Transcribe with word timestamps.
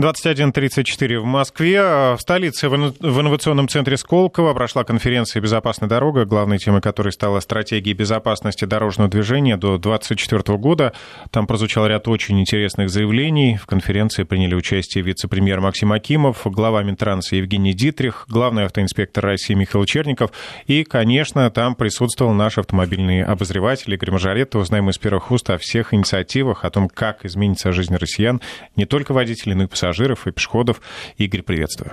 21.34 0.00 1.18
в 1.18 1.24
Москве. 1.26 1.82
В 1.82 2.18
столице, 2.20 2.70
в 2.70 2.74
инновационном 2.74 3.68
центре 3.68 3.98
Сколково 3.98 4.54
прошла 4.54 4.82
конференция 4.82 5.42
«Безопасная 5.42 5.90
дорога», 5.90 6.24
главной 6.24 6.56
темой 6.56 6.80
которой 6.80 7.12
стала 7.12 7.40
стратегия 7.40 7.92
безопасности 7.92 8.64
дорожного 8.64 9.10
движения 9.10 9.58
до 9.58 9.76
2024 9.76 10.56
года. 10.56 10.94
Там 11.30 11.46
прозвучал 11.46 11.86
ряд 11.86 12.08
очень 12.08 12.40
интересных 12.40 12.88
заявлений. 12.88 13.58
В 13.58 13.66
конференции 13.66 14.22
приняли 14.22 14.54
участие 14.54 15.04
вице-премьер 15.04 15.60
Максим 15.60 15.92
Акимов, 15.92 16.46
глава 16.46 16.82
Минтранса 16.82 17.36
Евгений 17.36 17.74
Дитрих, 17.74 18.24
главный 18.26 18.64
автоинспектор 18.64 19.22
России 19.22 19.52
Михаил 19.52 19.84
Черников. 19.84 20.30
И, 20.66 20.82
конечно, 20.82 21.50
там 21.50 21.74
присутствовал 21.74 22.32
наш 22.32 22.56
автомобильный 22.56 23.22
обозреватель 23.22 23.92
Игорь 23.92 24.12
Мажоретто. 24.12 24.60
Узнаем 24.60 24.88
из 24.88 24.96
первых 24.96 25.30
уст 25.30 25.50
о 25.50 25.58
всех 25.58 25.92
инициативах, 25.92 26.64
о 26.64 26.70
том, 26.70 26.88
как 26.88 27.26
изменится 27.26 27.70
жизнь 27.72 27.94
россиян, 27.94 28.40
не 28.76 28.86
только 28.86 29.12
водителей, 29.12 29.54
но 29.54 29.64
и 29.64 29.66
пассажиров 29.66 29.89
пассажиров 29.90 30.26
и 30.26 30.30
пешеходов. 30.30 30.80
Игорь, 31.18 31.42
приветствую. 31.42 31.92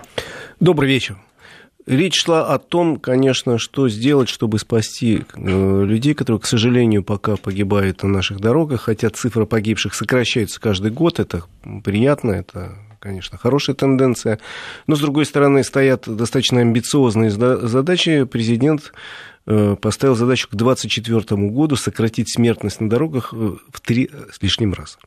Добрый 0.59 0.89
вечер. 0.89 1.17
Речь 1.87 2.21
шла 2.21 2.53
о 2.53 2.59
том, 2.59 2.97
конечно, 2.97 3.57
что 3.57 3.87
сделать, 3.89 4.29
чтобы 4.29 4.59
спасти 4.59 5.23
э, 5.33 5.83
людей, 5.85 6.13
которые, 6.13 6.41
к 6.41 6.45
сожалению, 6.45 7.03
пока 7.03 7.37
погибают 7.37 8.03
на 8.03 8.09
наших 8.09 8.39
дорогах, 8.39 8.81
хотя 8.81 9.09
цифра 9.09 9.45
погибших 9.45 9.95
сокращается 9.95 10.59
каждый 10.59 10.91
год, 10.91 11.19
это 11.19 11.43
приятно, 11.83 12.33
это 12.33 12.77
конечно, 12.99 13.37
хорошая 13.37 13.75
тенденция. 13.75 14.39
Но, 14.85 14.95
с 14.95 14.99
другой 14.99 15.25
стороны, 15.25 15.63
стоят 15.63 16.03
достаточно 16.07 16.59
амбициозные 16.59 17.29
задачи. 17.31 18.25
Президент 18.25 18.91
э, 19.45 19.75
поставил 19.81 20.15
задачу 20.15 20.49
к 20.49 20.55
2024 20.55 21.49
году 21.49 21.77
сократить 21.77 22.31
смертность 22.33 22.81
на 22.81 22.89
дорогах 22.89 23.33
э, 23.33 23.55
в 23.71 23.81
три 23.81 24.11
с 24.31 24.41
лишним 24.41 24.73
раза 24.73 24.97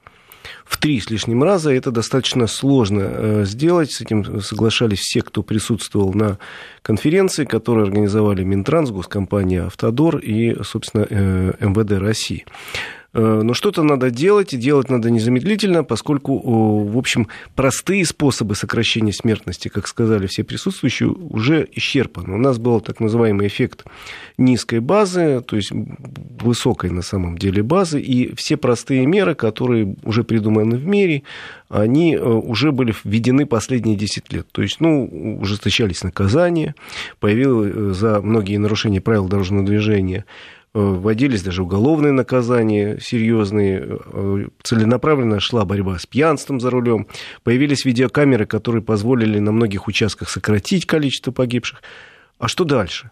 в 0.70 0.76
три 0.76 1.00
с 1.00 1.10
лишним 1.10 1.42
раза. 1.42 1.72
Это 1.72 1.90
достаточно 1.90 2.46
сложно 2.46 3.00
э, 3.02 3.44
сделать. 3.44 3.90
С 3.90 4.00
этим 4.00 4.40
соглашались 4.40 5.00
все, 5.00 5.20
кто 5.20 5.42
присутствовал 5.42 6.14
на 6.14 6.38
конференции, 6.82 7.44
которую 7.44 7.86
организовали 7.86 8.44
Минтранс, 8.44 8.90
госкомпания 8.90 9.66
«Автодор» 9.66 10.18
и, 10.18 10.62
собственно, 10.62 11.06
э, 11.10 11.52
МВД 11.58 12.00
России. 12.00 12.46
Э, 13.12 13.40
но 13.42 13.54
что-то 13.54 13.82
надо 13.82 14.10
делать, 14.10 14.54
и 14.54 14.56
делать 14.56 14.88
надо 14.88 15.10
незамедлительно, 15.10 15.84
поскольку, 15.84 16.38
в 16.84 16.96
общем, 16.96 17.28
простые 17.54 18.04
способы 18.04 18.54
сокращения 18.54 19.12
смертности, 19.12 19.68
как 19.68 19.86
сказали 19.86 20.26
все 20.26 20.44
присутствующие, 20.44 21.08
уже 21.08 21.68
исчерпаны. 21.72 22.34
У 22.34 22.38
нас 22.38 22.58
был 22.58 22.80
так 22.80 23.00
называемый 23.00 23.48
эффект 23.48 23.84
низкой 24.38 24.80
базы, 24.80 25.42
то 25.46 25.56
есть 25.56 25.72
высокой 26.40 26.90
на 26.90 27.02
самом 27.02 27.36
деле 27.36 27.62
базы, 27.62 28.00
и 28.00 28.34
все 28.34 28.56
простые 28.56 29.06
меры, 29.06 29.34
которые 29.34 29.96
уже 30.04 30.24
придуманы 30.24 30.76
в 30.76 30.86
мире, 30.86 31.22
они 31.68 32.14
э, 32.14 32.20
уже 32.20 32.72
были 32.72 32.94
введены 33.04 33.46
последние 33.46 33.96
10 33.96 34.32
лет. 34.32 34.46
То 34.52 34.62
есть, 34.62 34.80
ну, 34.80 35.38
ужесточались 35.40 36.02
наказания, 36.02 36.74
появилось 37.18 37.72
э, 37.74 37.92
за 37.92 38.20
многие 38.20 38.56
нарушения 38.56 39.00
правил 39.00 39.28
дорожного 39.28 39.64
движения 39.64 40.24
вводились 40.72 41.42
даже 41.42 41.62
уголовные 41.62 42.12
наказания 42.12 42.98
серьезные, 43.00 43.80
э, 43.82 44.46
целенаправленно 44.62 45.40
шла 45.40 45.64
борьба 45.64 45.98
с 45.98 46.06
пьянством 46.06 46.60
за 46.60 46.70
рулем, 46.70 47.08
появились 47.42 47.84
видеокамеры, 47.84 48.46
которые 48.46 48.82
позволили 48.82 49.38
на 49.38 49.50
многих 49.52 49.88
участках 49.88 50.28
сократить 50.28 50.86
количество 50.86 51.32
погибших. 51.32 51.82
А 52.38 52.46
что 52.46 52.64
дальше? 52.64 53.10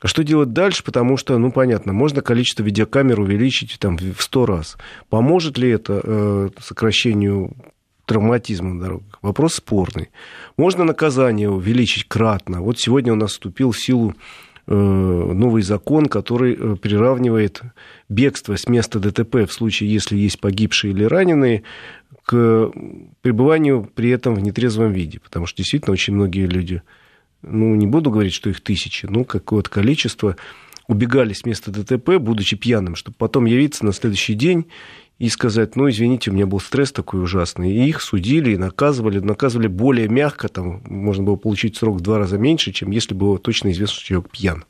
А 0.00 0.08
что 0.08 0.24
делать 0.24 0.52
дальше? 0.52 0.82
Потому 0.82 1.16
что, 1.16 1.36
ну, 1.38 1.52
понятно, 1.52 1.92
можно 1.92 2.22
количество 2.22 2.62
видеокамер 2.62 3.20
увеличить 3.20 3.78
там, 3.78 3.96
в 3.98 4.20
100 4.20 4.46
раз. 4.46 4.76
Поможет 5.10 5.58
ли 5.58 5.68
это 5.70 6.00
э, 6.02 6.48
сокращению 6.60 7.54
травматизма 8.06 8.74
на 8.74 8.80
дорогах? 8.80 9.18
Вопрос 9.22 9.54
спорный. 9.54 10.10
Можно 10.56 10.84
наказание 10.84 11.50
увеличить 11.50 12.08
кратно. 12.08 12.62
Вот 12.62 12.80
сегодня 12.80 13.12
у 13.12 13.16
нас 13.16 13.32
вступил 13.32 13.70
в 13.70 13.78
силу 13.78 14.14
Э, 14.14 14.18
новый 14.66 15.62
закон, 15.62 16.06
который 16.06 16.54
э, 16.54 16.76
приравнивает 16.76 17.62
бегство 18.08 18.56
с 18.56 18.68
места 18.68 19.00
ДТП 19.00 19.48
в 19.48 19.52
случае, 19.52 19.92
если 19.92 20.16
есть 20.16 20.40
погибшие 20.40 20.92
или 20.92 21.04
раненые, 21.04 21.64
к 22.24 22.70
пребыванию 23.22 23.90
при 23.94 24.10
этом 24.10 24.34
в 24.34 24.40
нетрезвом 24.40 24.92
виде. 24.92 25.18
Потому 25.18 25.46
что 25.46 25.58
действительно 25.58 25.92
очень 25.92 26.14
многие 26.14 26.46
люди, 26.46 26.82
ну, 27.42 27.74
не 27.74 27.86
буду 27.86 28.10
говорить, 28.10 28.34
что 28.34 28.50
их 28.50 28.60
тысячи, 28.60 29.06
но 29.06 29.24
какое-то 29.24 29.68
количество 29.68 30.36
убегали 30.86 31.32
с 31.32 31.44
места 31.44 31.70
ДТП, 31.70 32.18
будучи 32.18 32.56
пьяным, 32.56 32.94
чтобы 32.94 33.16
потом 33.18 33.46
явиться 33.46 33.84
на 33.84 33.92
следующий 33.92 34.34
день 34.34 34.66
и 35.22 35.28
сказать, 35.28 35.76
ну, 35.76 35.88
извините, 35.88 36.32
у 36.32 36.34
меня 36.34 36.46
был 36.46 36.58
стресс 36.58 36.90
такой 36.90 37.22
ужасный. 37.22 37.72
И 37.72 37.88
их 37.88 38.02
судили 38.02 38.54
и 38.54 38.56
наказывали, 38.56 39.20
наказывали 39.20 39.68
более 39.68 40.08
мягко, 40.08 40.48
там 40.48 40.82
можно 40.84 41.22
было 41.22 41.36
получить 41.36 41.76
срок 41.76 41.98
в 41.98 42.00
два 42.00 42.18
раза 42.18 42.38
меньше, 42.38 42.72
чем 42.72 42.90
если 42.90 43.14
было 43.14 43.38
точно 43.38 43.70
известно, 43.70 43.94
что 43.94 44.04
человек 44.04 44.30
пьян. 44.32 44.64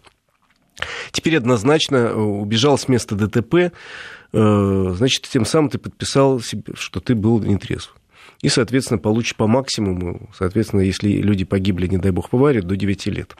Теперь 1.10 1.38
однозначно 1.38 1.96
э, 1.96 2.14
убежал 2.14 2.76
с 2.76 2.86
места 2.86 3.14
ДТП, 3.14 3.54
э, 3.54 4.94
значит, 4.94 5.22
тем 5.22 5.46
самым 5.46 5.70
ты 5.70 5.78
подписал 5.78 6.38
себе, 6.40 6.74
что 6.74 7.00
ты 7.00 7.14
был 7.14 7.40
нетрезв. 7.40 7.96
И, 8.42 8.50
соответственно, 8.50 8.98
получишь 8.98 9.36
по 9.36 9.46
максимуму, 9.46 10.28
соответственно, 10.36 10.82
если 10.82 11.08
люди 11.12 11.46
погибли, 11.46 11.86
не 11.86 11.96
дай 11.96 12.10
бог, 12.10 12.30
в 12.30 12.36
аварии, 12.36 12.60
до 12.60 12.76
9 12.76 13.06
лет. 13.06 13.36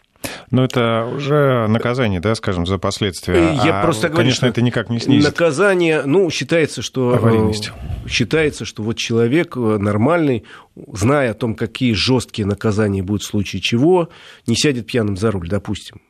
Но 0.51 0.65
это 0.65 1.07
уже 1.07 1.67
наказание, 1.69 2.21
да, 2.21 2.35
скажем, 2.35 2.67
за 2.67 2.79
последствия. 2.79 3.59
Я 3.65 3.81
а, 3.81 3.83
просто 3.83 4.09
говорю, 4.09 4.25
конечно, 4.25 4.47
это 4.47 4.63
никак 4.63 4.91
не 4.91 5.01
снизит. 5.01 5.25
Наказание, 5.25 6.03
ну, 6.05 6.29
считается, 6.31 6.83
что... 6.83 7.19
Э, 7.23 8.09
считается, 8.09 8.65
что 8.65 8.83
вот 8.83 8.97
человек 8.97 9.57
э, 9.57 9.79
нормальный, 9.79 10.45
зная 10.93 11.31
о 11.31 11.35
том, 11.35 11.55
какие 11.55 11.93
жесткие 11.95 12.47
наказания 12.47 13.03
будут 13.03 13.23
в 13.23 13.27
случае 13.27 13.63
чего, 13.63 14.11
не 14.47 14.55
сядет 14.55 14.87
пьяным 14.87 15.17
за 15.17 15.31
руль, 15.31 15.49
допустим. 15.49 16.01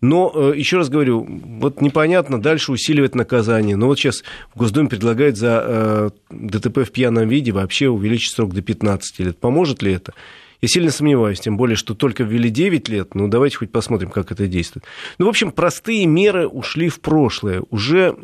Но, 0.00 0.32
э, 0.34 0.52
еще 0.56 0.76
раз 0.76 0.88
говорю, 0.88 1.26
вот 1.26 1.80
непонятно, 1.80 2.40
дальше 2.40 2.72
усиливать 2.72 3.14
наказание. 3.14 3.76
Но 3.76 3.86
вот 3.86 3.98
сейчас 3.98 4.22
в 4.54 4.58
Госдуме 4.58 4.88
предлагают 4.88 5.36
за 5.36 6.12
ДТП 6.30 6.86
в 6.86 6.92
пьяном 6.92 7.28
виде 7.28 7.52
вообще 7.52 7.88
увеличить 7.88 8.34
срок 8.34 8.54
до 8.54 8.62
15 8.62 9.18
лет. 9.20 9.38
Поможет 9.38 9.82
ли 9.82 9.92
это? 9.92 10.12
Я 10.64 10.68
сильно 10.68 10.90
сомневаюсь, 10.90 11.40
тем 11.40 11.58
более, 11.58 11.76
что 11.76 11.94
только 11.94 12.24
ввели 12.24 12.48
9 12.48 12.88
лет. 12.88 13.14
Ну, 13.14 13.28
давайте 13.28 13.58
хоть 13.58 13.70
посмотрим, 13.70 14.08
как 14.08 14.32
это 14.32 14.46
действует. 14.46 14.86
Ну, 15.18 15.26
в 15.26 15.28
общем, 15.28 15.52
простые 15.52 16.06
меры 16.06 16.48
ушли 16.48 16.88
в 16.88 17.00
прошлое. 17.00 17.62
Уже 17.68 18.16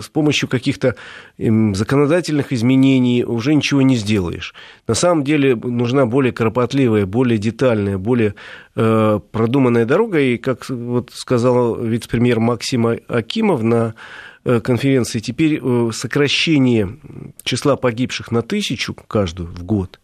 с 0.00 0.08
помощью 0.08 0.48
каких-то 0.48 0.96
законодательных 1.36 2.54
изменений 2.54 3.22
уже 3.22 3.54
ничего 3.54 3.82
не 3.82 3.96
сделаешь. 3.96 4.54
На 4.88 4.94
самом 4.94 5.24
деле 5.24 5.56
нужна 5.56 6.06
более 6.06 6.32
кропотливая, 6.32 7.04
более 7.04 7.36
детальная, 7.36 7.98
более 7.98 8.34
э, 8.76 9.20
продуманная 9.30 9.84
дорога. 9.84 10.20
И, 10.20 10.38
как 10.38 10.66
вот 10.70 11.10
сказал 11.12 11.76
вице-премьер 11.76 12.40
Максима 12.40 12.96
Акимов 13.08 13.62
на 13.62 13.94
э, 14.46 14.58
конференции, 14.60 15.18
теперь 15.18 15.60
э, 15.62 15.90
сокращение 15.92 16.96
числа 17.42 17.76
погибших 17.76 18.30
на 18.30 18.40
тысячу 18.40 18.94
каждую 18.94 19.50
в 19.50 19.64
год 19.64 20.00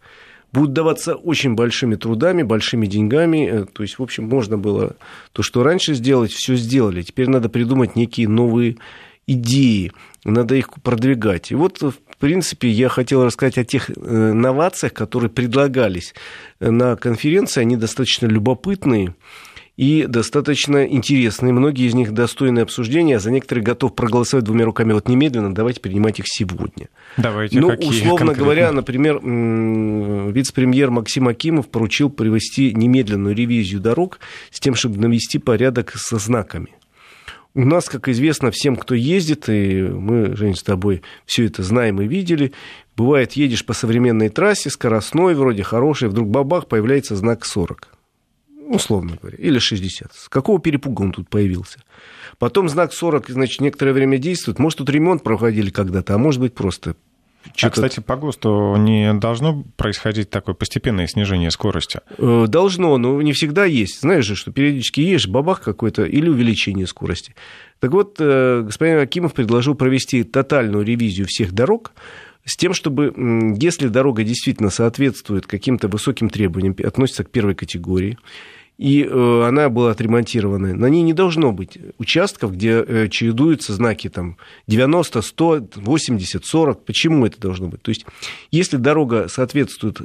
будут 0.51 0.73
даваться 0.73 1.15
очень 1.15 1.55
большими 1.55 1.95
трудами, 1.95 2.43
большими 2.43 2.85
деньгами. 2.85 3.49
Э, 3.49 3.65
то 3.65 3.83
есть, 3.83 3.99
в 3.99 4.03
общем, 4.03 4.27
можно 4.27 4.57
было 4.57 4.95
то, 5.31 5.43
что 5.43 5.63
раньше 5.63 5.93
сделать, 5.93 6.31
все 6.31 6.55
сделали. 6.55 7.01
Теперь 7.01 7.29
надо 7.29 7.49
придумать 7.49 7.95
некие 7.95 8.27
новые 8.27 8.77
идеи, 9.27 9.91
надо 10.23 10.55
их 10.55 10.73
продвигать. 10.81 11.51
И 11.51 11.55
вот, 11.55 11.81
в 11.81 11.95
принципе, 12.19 12.69
я 12.69 12.89
хотел 12.89 13.23
рассказать 13.23 13.57
о 13.57 13.63
тех 13.63 13.89
э, 13.89 13.93
новациях, 14.33 14.93
которые 14.93 15.29
предлагались 15.29 16.13
на 16.59 16.95
конференции. 16.95 17.61
Они 17.61 17.77
достаточно 17.77 18.27
любопытные 18.27 19.15
и 19.81 20.05
достаточно 20.05 20.85
интересные. 20.85 21.53
Многие 21.53 21.87
из 21.87 21.95
них 21.95 22.11
достойны 22.11 22.59
обсуждения, 22.59 23.15
а 23.15 23.19
за 23.19 23.31
некоторые 23.31 23.65
готов 23.65 23.95
проголосовать 23.95 24.45
двумя 24.45 24.65
руками 24.65 24.93
вот 24.93 25.09
немедленно. 25.09 25.55
Давайте 25.55 25.81
принимать 25.81 26.19
их 26.19 26.25
сегодня. 26.27 26.89
Давайте, 27.17 27.59
ну, 27.59 27.69
условно 27.69 28.27
конкретно? 28.27 28.33
говоря, 28.35 28.71
например, 28.73 29.19
вице-премьер 30.31 30.91
Максим 30.91 31.27
Акимов 31.27 31.67
поручил 31.67 32.11
провести 32.11 32.75
немедленную 32.75 33.35
ревизию 33.35 33.81
дорог 33.81 34.19
с 34.51 34.59
тем, 34.59 34.75
чтобы 34.75 34.99
навести 34.99 35.39
порядок 35.39 35.93
со 35.95 36.19
знаками. 36.19 36.69
У 37.55 37.65
нас, 37.65 37.89
как 37.89 38.07
известно 38.07 38.51
всем, 38.51 38.75
кто 38.75 38.93
ездит, 38.93 39.49
и 39.49 39.81
мы, 39.81 40.35
Жень, 40.35 40.55
с 40.55 40.61
тобой 40.61 41.01
все 41.25 41.47
это 41.47 41.63
знаем 41.63 41.99
и 42.01 42.07
видели, 42.07 42.53
бывает, 42.95 43.33
едешь 43.33 43.65
по 43.65 43.73
современной 43.73 44.29
трассе, 44.29 44.69
скоростной, 44.69 45.33
вроде 45.33 45.63
хорошей, 45.63 46.09
вдруг 46.09 46.29
бабах, 46.29 46.67
появляется 46.67 47.15
знак 47.15 47.45
40 47.45 47.97
условно 48.75 49.17
говоря, 49.21 49.37
или 49.37 49.59
60. 49.59 50.13
С 50.13 50.29
какого 50.29 50.59
перепуга 50.59 51.01
он 51.01 51.11
тут 51.11 51.29
появился? 51.29 51.79
Потом 52.39 52.69
знак 52.69 52.93
40, 52.93 53.29
значит, 53.29 53.61
некоторое 53.61 53.93
время 53.93 54.17
действует. 54.17 54.59
Может, 54.59 54.79
тут 54.79 54.89
ремонт 54.89 55.23
проходили 55.23 55.69
когда-то, 55.69 56.15
а 56.15 56.17
может 56.17 56.41
быть, 56.41 56.53
просто 56.53 56.95
а, 57.61 57.69
кстати, 57.69 57.99
по 57.99 58.15
ГОСТу 58.15 58.75
не 58.77 59.13
должно 59.13 59.63
происходить 59.75 60.29
такое 60.29 60.55
постепенное 60.55 61.07
снижение 61.07 61.51
скорости? 61.51 61.99
Э, 62.17 62.45
должно, 62.47 62.97
но 62.97 63.21
не 63.21 63.33
всегда 63.33 63.65
есть. 63.65 64.01
Знаешь 64.01 64.25
же, 64.25 64.35
что 64.35 64.51
периодически 64.51 65.01
едешь, 65.01 65.27
бабах 65.27 65.61
какой-то 65.61 66.03
или 66.03 66.29
увеличение 66.29 66.87
скорости. 66.87 67.35
Так 67.79 67.91
вот, 67.91 68.17
э, 68.19 68.61
господин 68.63 68.99
Акимов 68.99 69.33
предложил 69.33 69.75
провести 69.75 70.23
тотальную 70.23 70.85
ревизию 70.85 71.25
всех 71.27 71.51
дорог, 71.51 71.93
с 72.45 72.57
тем, 72.57 72.73
чтобы, 72.73 73.13
если 73.59 73.87
дорога 73.87 74.23
действительно 74.23 74.69
соответствует 74.69 75.45
каким-то 75.45 75.87
высоким 75.87 76.29
требованиям, 76.29 76.75
относится 76.83 77.23
к 77.23 77.29
первой 77.29 77.53
категории, 77.53 78.17
и 78.81 79.03
э, 79.03 79.43
она 79.47 79.69
была 79.69 79.91
отремонтирована. 79.91 80.73
На 80.73 80.87
ней 80.87 81.03
не 81.03 81.13
должно 81.13 81.51
быть 81.51 81.77
участков, 81.99 82.53
где 82.53 82.83
э, 82.83 83.09
чередуются 83.09 83.73
знаки 83.73 84.09
там, 84.09 84.37
90, 84.65 85.21
100, 85.21 85.67
80, 85.75 86.43
40. 86.43 86.83
Почему 86.83 87.27
это 87.27 87.39
должно 87.39 87.67
быть? 87.67 87.83
То 87.83 87.89
есть, 87.89 88.07
если 88.49 88.77
дорога 88.77 89.27
соответствует 89.27 90.01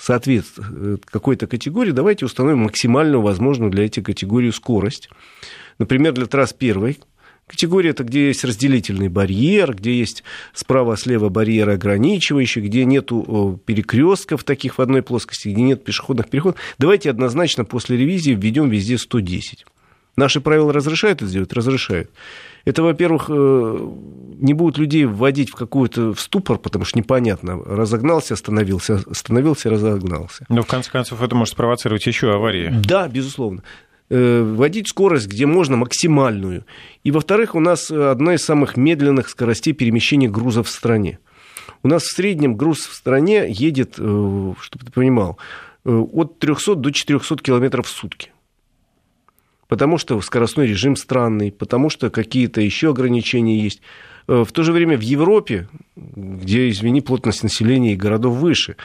соответствует 0.00 1.06
какой-то 1.06 1.46
категории, 1.46 1.92
давайте 1.92 2.24
установим 2.24 2.64
максимальную 2.64 3.22
возможную 3.22 3.70
для 3.70 3.86
этой 3.86 4.02
категории 4.02 4.50
скорость. 4.50 5.10
Например, 5.78 6.12
для 6.12 6.26
трасс 6.26 6.52
первой 6.52 6.98
Категория 7.48 7.90
это 7.90 8.04
где 8.04 8.28
есть 8.28 8.44
разделительный 8.44 9.08
барьер, 9.08 9.74
где 9.74 9.98
есть 9.98 10.22
справа-слева 10.52 11.30
барьеры 11.30 11.74
ограничивающие, 11.74 12.64
где 12.64 12.84
нет 12.84 13.06
перекрестков 13.08 14.44
таких 14.44 14.78
в 14.78 14.82
одной 14.82 15.02
плоскости, 15.02 15.48
где 15.48 15.62
нет 15.62 15.82
пешеходных 15.82 16.28
переходов. 16.28 16.60
Давайте 16.78 17.10
однозначно 17.10 17.64
после 17.64 17.96
ревизии 17.96 18.32
введем 18.32 18.68
везде 18.68 18.98
110. 18.98 19.64
Наши 20.18 20.40
правила 20.40 20.72
разрешают 20.72 21.22
это 21.22 21.30
сделать? 21.30 21.52
Разрешают. 21.52 22.10
Это, 22.64 22.82
во-первых, 22.82 23.26
э, 23.28 23.88
не 24.40 24.52
будут 24.52 24.76
людей 24.76 25.04
вводить 25.04 25.50
в 25.50 25.54
какой-то 25.54 26.12
в 26.12 26.20
ступор, 26.20 26.58
потому 26.58 26.84
что 26.84 26.98
непонятно. 26.98 27.56
Разогнался, 27.64 28.34
остановился, 28.34 29.00
остановился, 29.08 29.70
разогнался. 29.70 30.44
Но, 30.48 30.62
в 30.62 30.66
конце 30.66 30.90
концов, 30.90 31.22
это 31.22 31.36
может 31.36 31.54
спровоцировать 31.54 32.04
еще 32.04 32.34
аварии. 32.34 32.74
Да, 32.84 33.06
безусловно. 33.06 33.62
Э, 34.10 34.40
вводить 34.42 34.88
скорость, 34.88 35.28
где 35.28 35.44
можно, 35.44 35.76
максимальную. 35.76 36.64
И, 37.04 37.10
во-вторых, 37.10 37.54
у 37.54 37.60
нас 37.60 37.90
одна 37.90 38.34
из 38.34 38.42
самых 38.42 38.78
медленных 38.78 39.28
скоростей 39.28 39.74
перемещения 39.74 40.30
грузов 40.30 40.68
в 40.68 40.70
стране. 40.70 41.18
У 41.82 41.88
нас 41.88 42.04
в 42.04 42.14
среднем 42.14 42.56
груз 42.56 42.86
в 42.86 42.94
стране 42.94 43.44
едет, 43.50 43.96
э, 43.98 44.52
чтобы 44.60 44.84
ты 44.86 44.92
понимал, 44.92 45.36
э, 45.84 45.90
от 45.90 46.38
300 46.38 46.76
до 46.76 46.90
400 46.90 47.42
километров 47.42 47.86
в 47.86 47.90
сутки. 47.90 48.32
Потому 49.68 49.98
что 49.98 50.18
скоростной 50.22 50.66
режим 50.66 50.96
странный, 50.96 51.52
потому 51.52 51.90
что 51.90 52.08
какие-то 52.08 52.62
еще 52.62 52.90
ограничения 52.90 53.60
есть. 53.60 53.82
В 54.28 54.52
то 54.52 54.62
же 54.62 54.72
время 54.72 54.98
в 54.98 55.00
Европе, 55.00 55.68
где, 55.96 56.68
извини, 56.68 57.00
плотность 57.00 57.42
населения 57.42 57.94
и 57.94 57.96
городов 57.96 58.36
выше, 58.36 58.76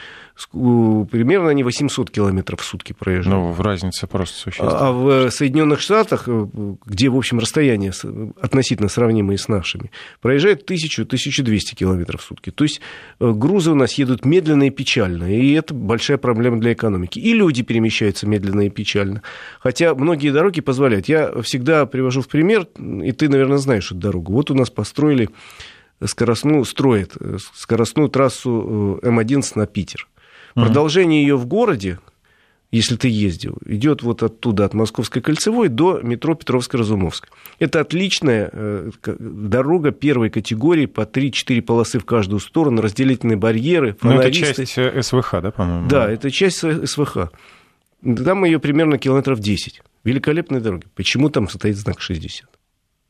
примерно 0.52 1.48
они 1.48 1.62
800 1.62 2.10
километров 2.10 2.60
в 2.60 2.64
сутки 2.64 2.92
проезжают. 2.92 3.38
Ну, 3.38 3.52
в 3.52 3.60
разница 3.60 4.06
просто 4.06 4.36
существенная. 4.36 4.78
А 4.78 4.92
в 4.92 5.30
Соединенных 5.30 5.80
Штатах, 5.80 6.24
э, 6.26 6.46
где, 6.86 7.08
в 7.08 7.16
общем, 7.16 7.38
расстояние 7.38 7.92
относительно 8.40 8.88
сравнимые 8.88 9.38
с 9.38 9.46
нашими, 9.46 9.92
проезжает 10.20 10.68
1000-1200 10.68 11.76
километров 11.76 12.22
в 12.22 12.24
сутки. 12.24 12.50
То 12.50 12.64
есть 12.64 12.80
э, 13.20 13.30
грузы 13.30 13.70
у 13.70 13.74
нас 13.76 13.94
едут 13.94 14.24
медленно 14.24 14.64
и 14.64 14.70
печально, 14.70 15.32
и 15.32 15.52
это 15.52 15.72
большая 15.72 16.18
проблема 16.18 16.58
для 16.58 16.72
экономики. 16.72 17.18
И 17.20 17.32
люди 17.32 17.62
перемещаются 17.62 18.26
медленно 18.26 18.62
и 18.62 18.70
печально. 18.70 19.22
Хотя 19.60 19.94
многие 19.94 20.30
дороги 20.30 20.60
позволяют. 20.60 21.08
Я 21.08 21.42
всегда 21.42 21.86
привожу 21.86 22.22
в 22.22 22.28
пример, 22.28 22.66
и 22.76 23.12
ты, 23.12 23.28
наверное, 23.28 23.58
знаешь 23.58 23.86
эту 23.86 24.00
дорогу. 24.00 24.32
Вот 24.32 24.50
у 24.50 24.54
нас 24.54 24.68
построили 24.68 25.28
скоростную, 26.04 26.64
строят 26.64 27.12
э, 27.18 27.38
скоростную 27.54 28.08
трассу 28.08 29.00
М11 29.02 29.52
на 29.54 29.66
Питер. 29.66 30.08
Продолжение 30.54 31.22
ее 31.22 31.36
в 31.36 31.46
городе, 31.46 31.98
если 32.70 32.96
ты 32.96 33.08
ездил, 33.08 33.58
идет 33.66 34.02
вот 34.02 34.22
оттуда, 34.22 34.64
от 34.64 34.74
Московской 34.74 35.20
кольцевой 35.20 35.68
до 35.68 36.00
метро 36.00 36.34
Петровско-Разумовск. 36.34 37.28
Это 37.58 37.80
отличная 37.80 38.50
э, 38.52 38.90
дорога 39.04 39.90
первой 39.90 40.30
категории, 40.30 40.86
по 40.86 41.02
3-4 41.02 41.62
полосы 41.62 41.98
в 41.98 42.04
каждую 42.04 42.40
сторону, 42.40 42.82
разделительные 42.82 43.36
барьеры, 43.36 43.96
фонаристы. 43.98 44.40
Ну, 44.40 44.50
это 44.50 44.66
часть 44.66 44.78
э, 44.78 45.02
СВХ, 45.02 45.34
да, 45.42 45.50
по-моему? 45.50 45.88
Да, 45.88 46.10
это 46.10 46.30
часть 46.30 46.58
СВХ. 46.58 47.30
Там 48.02 48.44
ее 48.44 48.58
примерно 48.58 48.98
километров 48.98 49.40
10. 49.40 49.82
Великолепная 50.04 50.60
дорога. 50.60 50.86
Почему 50.94 51.30
там 51.30 51.48
стоит 51.48 51.76
знак 51.76 52.00
60? 52.00 52.46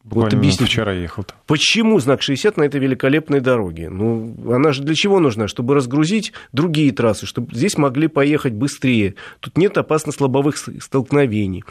Буквально 0.05 0.37
вот 0.37 0.39
объясните, 0.39 0.67
вчера 0.67 0.93
ехал. 0.93 1.23
-то. 1.23 1.33
Почему 1.47 1.99
знак 1.99 2.21
60 2.21 2.59
на 2.59 2.65
этой 2.65 2.79
великолепной 2.79 3.41
дороге? 3.41 3.89
Ну, 3.89 4.37
она 4.53 4.73
же 4.73 4.83
для 4.83 4.95
чего 4.95 5.19
нужна? 5.19 5.49
Чтобы 5.49 5.75
разгрузить 5.75 6.35
другие 6.53 6.93
трассы, 6.93 7.25
чтобы 7.25 7.55
здесь 7.55 7.79
могли 7.79 8.09
поехать 8.09 8.53
быстрее. 8.53 9.15
Тут 9.41 9.57
нет 9.57 9.79
опасно 9.79 10.13
слабовых 10.13 10.59
столкновений. 10.59 11.65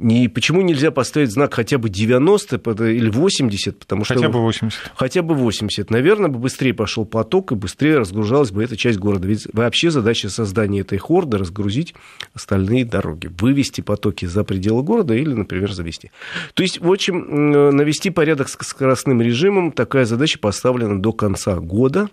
И 0.00 0.28
почему 0.28 0.62
нельзя 0.62 0.90
поставить 0.90 1.30
знак 1.30 1.52
хотя 1.52 1.76
бы 1.76 1.90
90 1.90 2.56
или 2.86 3.10
80? 3.10 3.78
Потому 3.78 4.04
что, 4.04 4.14
хотя 4.14 4.28
бы 4.30 4.40
80. 4.40 4.92
Хотя 4.94 5.22
бы 5.22 5.34
80. 5.34 5.90
Наверное, 5.90 6.28
бы 6.28 6.38
быстрее 6.38 6.72
пошел 6.72 7.04
поток 7.04 7.52
и 7.52 7.54
быстрее 7.54 7.98
разгружалась 7.98 8.50
бы 8.50 8.64
эта 8.64 8.78
часть 8.78 8.98
города. 8.98 9.28
Ведь 9.28 9.46
вообще 9.52 9.90
задача 9.90 10.30
создания 10.30 10.80
этой 10.80 10.96
хорды– 10.96 11.36
разгрузить 11.38 11.94
остальные 12.32 12.86
дороги. 12.86 13.30
Вывести 13.38 13.82
потоки 13.82 14.24
за 14.24 14.42
пределы 14.42 14.82
города 14.82 15.14
или, 15.14 15.34
например, 15.34 15.70
завести. 15.70 16.10
То 16.54 16.62
есть, 16.62 16.80
в 16.80 16.90
общем, 16.90 17.50
навести 17.76 18.08
порядок 18.08 18.48
с 18.48 18.56
скоростным 18.66 19.20
режимом. 19.20 19.70
Такая 19.70 20.06
задача 20.06 20.38
поставлена 20.38 21.00
до 21.00 21.12
конца 21.12 21.56
года 21.56 22.08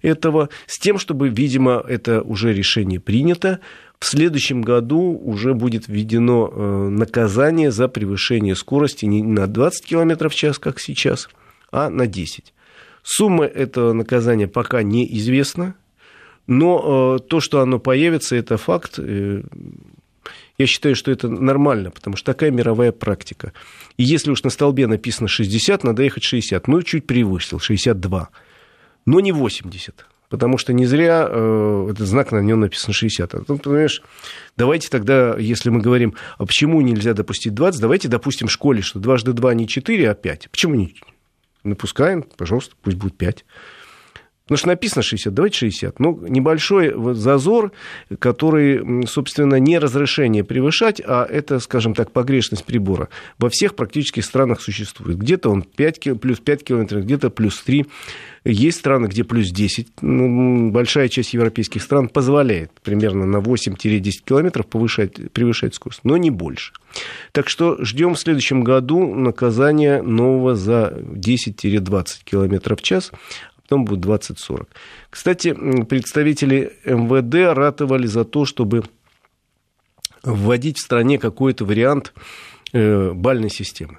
этого. 0.00 0.48
С 0.66 0.78
тем, 0.78 0.98
чтобы, 0.98 1.28
видимо, 1.28 1.84
это 1.86 2.22
уже 2.22 2.54
решение 2.54 2.98
принято 2.98 3.60
в 3.98 4.04
следующем 4.04 4.62
году 4.62 5.18
уже 5.24 5.54
будет 5.54 5.88
введено 5.88 6.50
э, 6.52 6.88
наказание 6.88 7.70
за 7.70 7.88
превышение 7.88 8.54
скорости 8.54 9.06
не 9.06 9.22
на 9.22 9.46
20 9.46 9.86
км 9.86 10.28
в 10.28 10.34
час, 10.34 10.58
как 10.58 10.80
сейчас, 10.80 11.28
а 11.72 11.88
на 11.88 12.06
10. 12.06 12.52
Сумма 13.02 13.44
этого 13.46 13.92
наказания 13.92 14.48
пока 14.48 14.82
неизвестна, 14.82 15.74
но 16.46 17.16
э, 17.16 17.28
то, 17.28 17.40
что 17.40 17.60
оно 17.60 17.78
появится, 17.78 18.36
это 18.36 18.58
факт. 18.58 18.98
Э, 18.98 19.42
я 20.58 20.66
считаю, 20.66 20.94
что 20.94 21.10
это 21.10 21.28
нормально, 21.28 21.90
потому 21.90 22.16
что 22.16 22.32
такая 22.32 22.50
мировая 22.50 22.92
практика. 22.92 23.52
И 23.96 24.04
если 24.04 24.30
уж 24.30 24.42
на 24.42 24.50
столбе 24.50 24.86
написано 24.86 25.28
60, 25.28 25.84
надо 25.84 26.02
ехать 26.02 26.22
60. 26.22 26.68
Ну, 26.68 26.82
чуть 26.82 27.06
превысил, 27.06 27.60
62. 27.60 28.28
Но 29.06 29.20
не 29.20 29.32
80 29.32 30.06
потому 30.28 30.58
что 30.58 30.72
не 30.72 30.86
зря 30.86 31.26
э, 31.28 31.88
этот 31.90 32.06
знак 32.06 32.32
на 32.32 32.40
нем 32.40 32.60
написан 32.60 32.92
60. 32.92 33.34
А 33.34 33.44
тут, 33.44 33.62
понимаешь, 33.62 34.02
давайте 34.56 34.88
тогда, 34.88 35.36
если 35.38 35.70
мы 35.70 35.80
говорим, 35.80 36.14
а 36.38 36.46
почему 36.46 36.80
нельзя 36.80 37.14
допустить 37.14 37.54
20, 37.54 37.80
давайте 37.80 38.08
допустим 38.08 38.48
в 38.48 38.52
школе, 38.52 38.82
что 38.82 38.98
дважды 38.98 39.32
2 39.32 39.54
не 39.54 39.68
4, 39.68 40.10
а 40.10 40.14
5. 40.14 40.50
Почему 40.50 40.74
не? 40.74 40.94
Напускаем, 41.64 42.24
пожалуйста, 42.36 42.74
пусть 42.82 42.96
будет 42.96 43.16
5. 43.16 43.44
Потому 44.46 44.58
что 44.58 44.68
написано 44.68 45.02
60, 45.02 45.34
давайте 45.34 45.58
60. 45.58 45.98
Ну, 45.98 46.24
небольшой 46.28 46.94
зазор, 47.14 47.72
который, 48.20 49.04
собственно, 49.08 49.56
не 49.56 49.76
разрешение 49.80 50.44
превышать, 50.44 51.02
а 51.04 51.26
это, 51.28 51.58
скажем 51.58 51.94
так, 51.94 52.12
погрешность 52.12 52.64
прибора. 52.64 53.08
Во 53.38 53.50
всех 53.50 53.74
практически 53.74 54.20
странах 54.20 54.60
существует. 54.60 55.18
Где-то 55.18 55.50
он 55.50 55.62
5, 55.62 56.20
плюс 56.20 56.38
5 56.38 56.62
километров, 56.62 57.02
где-то 57.02 57.30
плюс 57.30 57.60
3. 57.60 57.86
Есть 58.48 58.78
страны, 58.78 59.06
где 59.06 59.24
плюс 59.24 59.50
10. 59.50 60.02
Ну, 60.02 60.70
большая 60.70 61.08
часть 61.08 61.34
европейских 61.34 61.82
стран 61.82 62.08
позволяет 62.08 62.70
примерно 62.82 63.26
на 63.26 63.38
8-10 63.38 64.10
километров 64.24 64.66
повышать, 64.68 65.32
превышать 65.32 65.74
скорость, 65.74 66.02
но 66.04 66.16
не 66.16 66.30
больше. 66.30 66.72
Так 67.32 67.48
что 67.48 67.76
ждем 67.84 68.14
в 68.14 68.20
следующем 68.20 68.62
году 68.62 69.12
наказания 69.14 70.00
нового 70.00 70.54
за 70.54 70.96
10-20 70.96 72.06
километров 72.24 72.78
в 72.78 72.82
час 72.82 73.10
потом 73.62 73.84
будет 73.84 74.04
20-40. 74.04 74.68
Кстати, 75.10 75.52
представители 75.84 76.72
МВД 76.84 77.56
ратовали 77.56 78.06
за 78.06 78.24
то, 78.24 78.44
чтобы 78.44 78.84
вводить 80.22 80.78
в 80.78 80.82
стране 80.82 81.18
какой-то 81.18 81.64
вариант 81.64 82.14
э, 82.72 83.10
бальной 83.12 83.50
системы. 83.50 83.98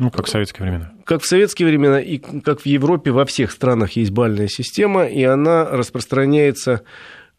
Ну, 0.00 0.10
как 0.10 0.24
в 0.24 0.30
советские 0.30 0.66
времена. 0.66 0.92
Как 1.04 1.22
в 1.22 1.26
советские 1.26 1.68
времена 1.68 2.00
и 2.00 2.16
как 2.16 2.62
в 2.62 2.66
Европе 2.66 3.10
во 3.10 3.26
всех 3.26 3.50
странах 3.50 3.92
есть 3.92 4.10
бальная 4.10 4.48
система, 4.48 5.04
и 5.04 5.22
она 5.24 5.66
распространяется, 5.66 6.82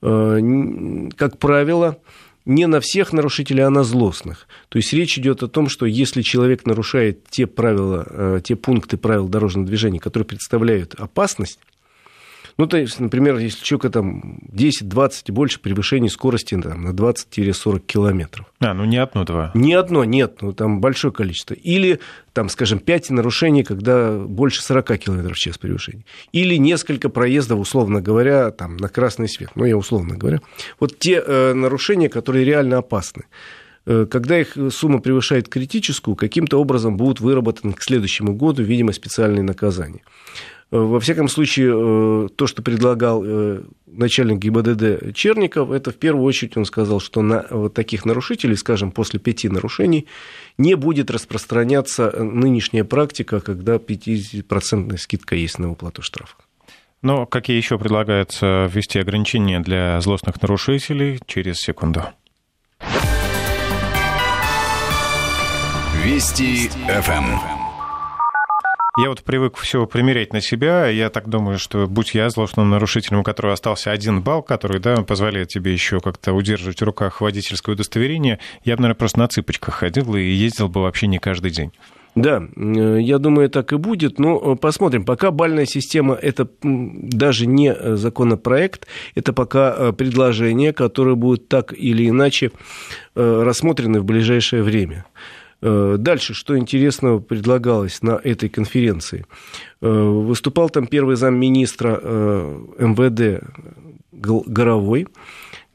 э, 0.03 0.39
как 1.17 1.39
правило, 1.39 1.97
не 2.45 2.67
на 2.67 2.79
всех 2.79 3.13
нарушителей, 3.13 3.63
а 3.63 3.71
на 3.71 3.83
злостных. 3.83 4.47
То 4.69 4.77
есть 4.77 4.93
речь 4.93 5.17
идет 5.17 5.41
о 5.41 5.47
том, 5.47 5.69
что 5.69 5.87
если 5.87 6.21
человек 6.21 6.67
нарушает 6.67 7.25
те 7.31 7.47
правила, 7.47 8.05
э, 8.07 8.41
те 8.43 8.55
пункты 8.55 8.97
правил 8.97 9.27
дорожного 9.27 9.65
движения, 9.65 9.99
которые 9.99 10.27
представляют 10.27 10.93
опасность, 10.93 11.59
ну, 12.61 12.67
то 12.67 12.77
есть, 12.77 12.99
например, 12.99 13.39
если 13.39 13.63
человека 13.63 13.89
там 13.89 14.37
10, 14.43 14.87
20 14.87 15.29
и 15.29 15.31
больше 15.31 15.59
превышений 15.59 16.09
скорости 16.09 16.55
там, 16.61 16.83
на 16.83 16.89
20-40 16.89 17.79
километров. 17.79 18.45
А, 18.59 18.75
ну 18.75 18.85
не 18.85 18.97
одно-два. 18.97 19.49
Не 19.55 19.73
одно, 19.73 20.03
нет, 20.03 20.43
ну 20.43 20.53
там 20.53 20.79
большое 20.79 21.11
количество. 21.11 21.55
Или, 21.55 21.99
там, 22.33 22.49
скажем, 22.49 22.77
5 22.77 23.09
нарушений, 23.09 23.63
когда 23.63 24.15
больше 24.15 24.61
40 24.61 24.99
километров 24.99 25.37
в 25.37 25.39
час 25.39 25.57
превышения. 25.57 26.05
Или 26.33 26.57
несколько 26.57 27.09
проездов, 27.09 27.59
условно 27.59 27.99
говоря, 27.99 28.51
там, 28.51 28.77
на 28.77 28.89
красный 28.89 29.27
свет. 29.27 29.49
Ну, 29.55 29.65
я 29.65 29.75
условно 29.75 30.15
говоря. 30.15 30.39
Вот 30.79 30.99
те 30.99 31.15
э, 31.25 31.53
нарушения, 31.55 32.09
которые 32.09 32.45
реально 32.45 32.77
опасны 32.77 33.23
э, 33.87 34.05
когда 34.05 34.39
их 34.39 34.55
сумма 34.69 34.99
превышает 34.99 35.49
критическую, 35.49 36.15
каким-то 36.15 36.61
образом 36.61 36.95
будут 36.95 37.21
выработаны 37.21 37.73
к 37.73 37.81
следующему 37.81 38.35
году, 38.35 38.61
видимо, 38.61 38.93
специальные 38.93 39.41
наказания. 39.41 40.01
Во 40.71 41.01
всяком 41.01 41.27
случае, 41.27 42.29
то, 42.29 42.47
что 42.47 42.61
предлагал 42.61 43.23
начальник 43.85 44.39
ГИБДД 44.39 45.13
Черников, 45.13 45.69
это 45.71 45.91
в 45.91 45.95
первую 45.95 46.23
очередь 46.23 46.55
он 46.55 46.63
сказал, 46.63 47.01
что 47.01 47.21
на 47.21 47.45
вот 47.49 47.73
таких 47.73 48.05
нарушителей, 48.05 48.55
скажем, 48.55 48.91
после 48.91 49.19
пяти 49.19 49.49
нарушений, 49.49 50.07
не 50.57 50.75
будет 50.75 51.11
распространяться 51.11 52.11
нынешняя 52.23 52.85
практика, 52.85 53.41
когда 53.41 53.75
50% 53.75 54.97
скидка 54.97 55.35
есть 55.35 55.59
на 55.59 55.69
уплату 55.69 56.01
штрафа. 56.01 56.35
Но 57.01 57.25
какие 57.25 57.57
еще 57.57 57.77
предлагается 57.77 58.69
ввести 58.71 58.99
ограничения 58.99 59.59
для 59.59 59.99
злостных 59.99 60.41
нарушителей 60.41 61.19
через 61.25 61.57
секунду? 61.57 62.03
Вести 66.03 66.69
ФМ. 66.87 67.60
Я 68.97 69.07
вот 69.07 69.23
привык 69.23 69.55
все 69.55 69.85
примерять 69.85 70.33
на 70.33 70.41
себя. 70.41 70.87
Я 70.87 71.09
так 71.09 71.29
думаю, 71.29 71.57
что 71.57 71.87
будь 71.87 72.13
я 72.13 72.29
злостным 72.29 72.69
нарушителем, 72.69 73.19
у 73.19 73.23
которого 73.23 73.53
остался 73.53 73.91
один 73.91 74.21
балл, 74.21 74.43
который 74.43 74.81
да, 74.81 74.97
позволяет 74.97 75.47
тебе 75.47 75.71
еще 75.71 76.01
как-то 76.01 76.33
удерживать 76.33 76.81
в 76.81 76.83
руках 76.83 77.21
водительское 77.21 77.73
удостоверение, 77.73 78.39
я 78.65 78.75
бы, 78.75 78.81
наверное, 78.81 78.99
просто 78.99 79.19
на 79.19 79.29
цыпочках 79.29 79.75
ходил 79.75 80.13
и 80.15 80.21
ездил 80.23 80.67
бы 80.67 80.81
вообще 80.81 81.07
не 81.07 81.19
каждый 81.19 81.51
день. 81.51 81.71
Да, 82.15 82.43
э, 82.57 82.97
я 82.99 83.17
думаю, 83.17 83.49
так 83.49 83.71
и 83.71 83.77
будет. 83.77 84.19
Но 84.19 84.37
э, 84.37 84.55
посмотрим. 84.57 85.05
Пока 85.05 85.31
бальная 85.31 85.65
система– 85.65 86.13
это 86.21 86.49
даже 86.61 87.47
не 87.47 87.73
э, 87.73 87.95
законопроект, 87.95 88.87
это 89.15 89.31
пока 89.31 89.93
предложение, 89.93 90.73
которое 90.73 91.15
будет 91.15 91.47
так 91.47 91.73
или 91.73 92.09
иначе 92.09 92.51
рассмотрены 93.15 94.01
в 94.01 94.05
ближайшее 94.05 94.63
время. 94.63 95.05
Дальше, 95.61 96.33
что 96.33 96.57
интересного 96.57 97.19
предлагалось 97.19 98.01
на 98.01 98.19
этой 98.23 98.49
конференции? 98.49 99.25
Выступал 99.79 100.69
там 100.69 100.87
первый 100.87 101.15
замминистра 101.15 101.99
МВД 102.79 103.43
Горовой, 104.11 105.07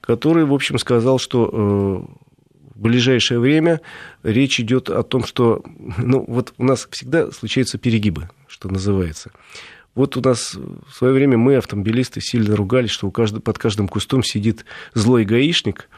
который, 0.00 0.44
в 0.44 0.52
общем, 0.52 0.78
сказал, 0.78 1.18
что 1.18 2.08
в 2.74 2.80
ближайшее 2.80 3.40
время 3.40 3.80
речь 4.22 4.60
идет 4.60 4.90
о 4.90 5.02
том, 5.02 5.24
что 5.24 5.62
ну, 5.98 6.24
вот 6.26 6.52
у 6.58 6.64
нас 6.64 6.88
всегда 6.90 7.30
случаются 7.30 7.78
перегибы, 7.78 8.28
что 8.48 8.68
называется. 8.68 9.30
Вот 9.94 10.16
у 10.18 10.20
нас 10.20 10.54
в 10.54 10.92
свое 10.92 11.14
время 11.14 11.38
мы, 11.38 11.56
автомобилисты, 11.56 12.20
сильно 12.20 12.54
ругались, 12.54 12.90
что 12.90 13.06
у 13.06 13.10
каждого, 13.10 13.40
под 13.40 13.58
каждым 13.58 13.88
кустом 13.88 14.22
сидит 14.22 14.66
злой 14.92 15.24
гаишник 15.24 15.88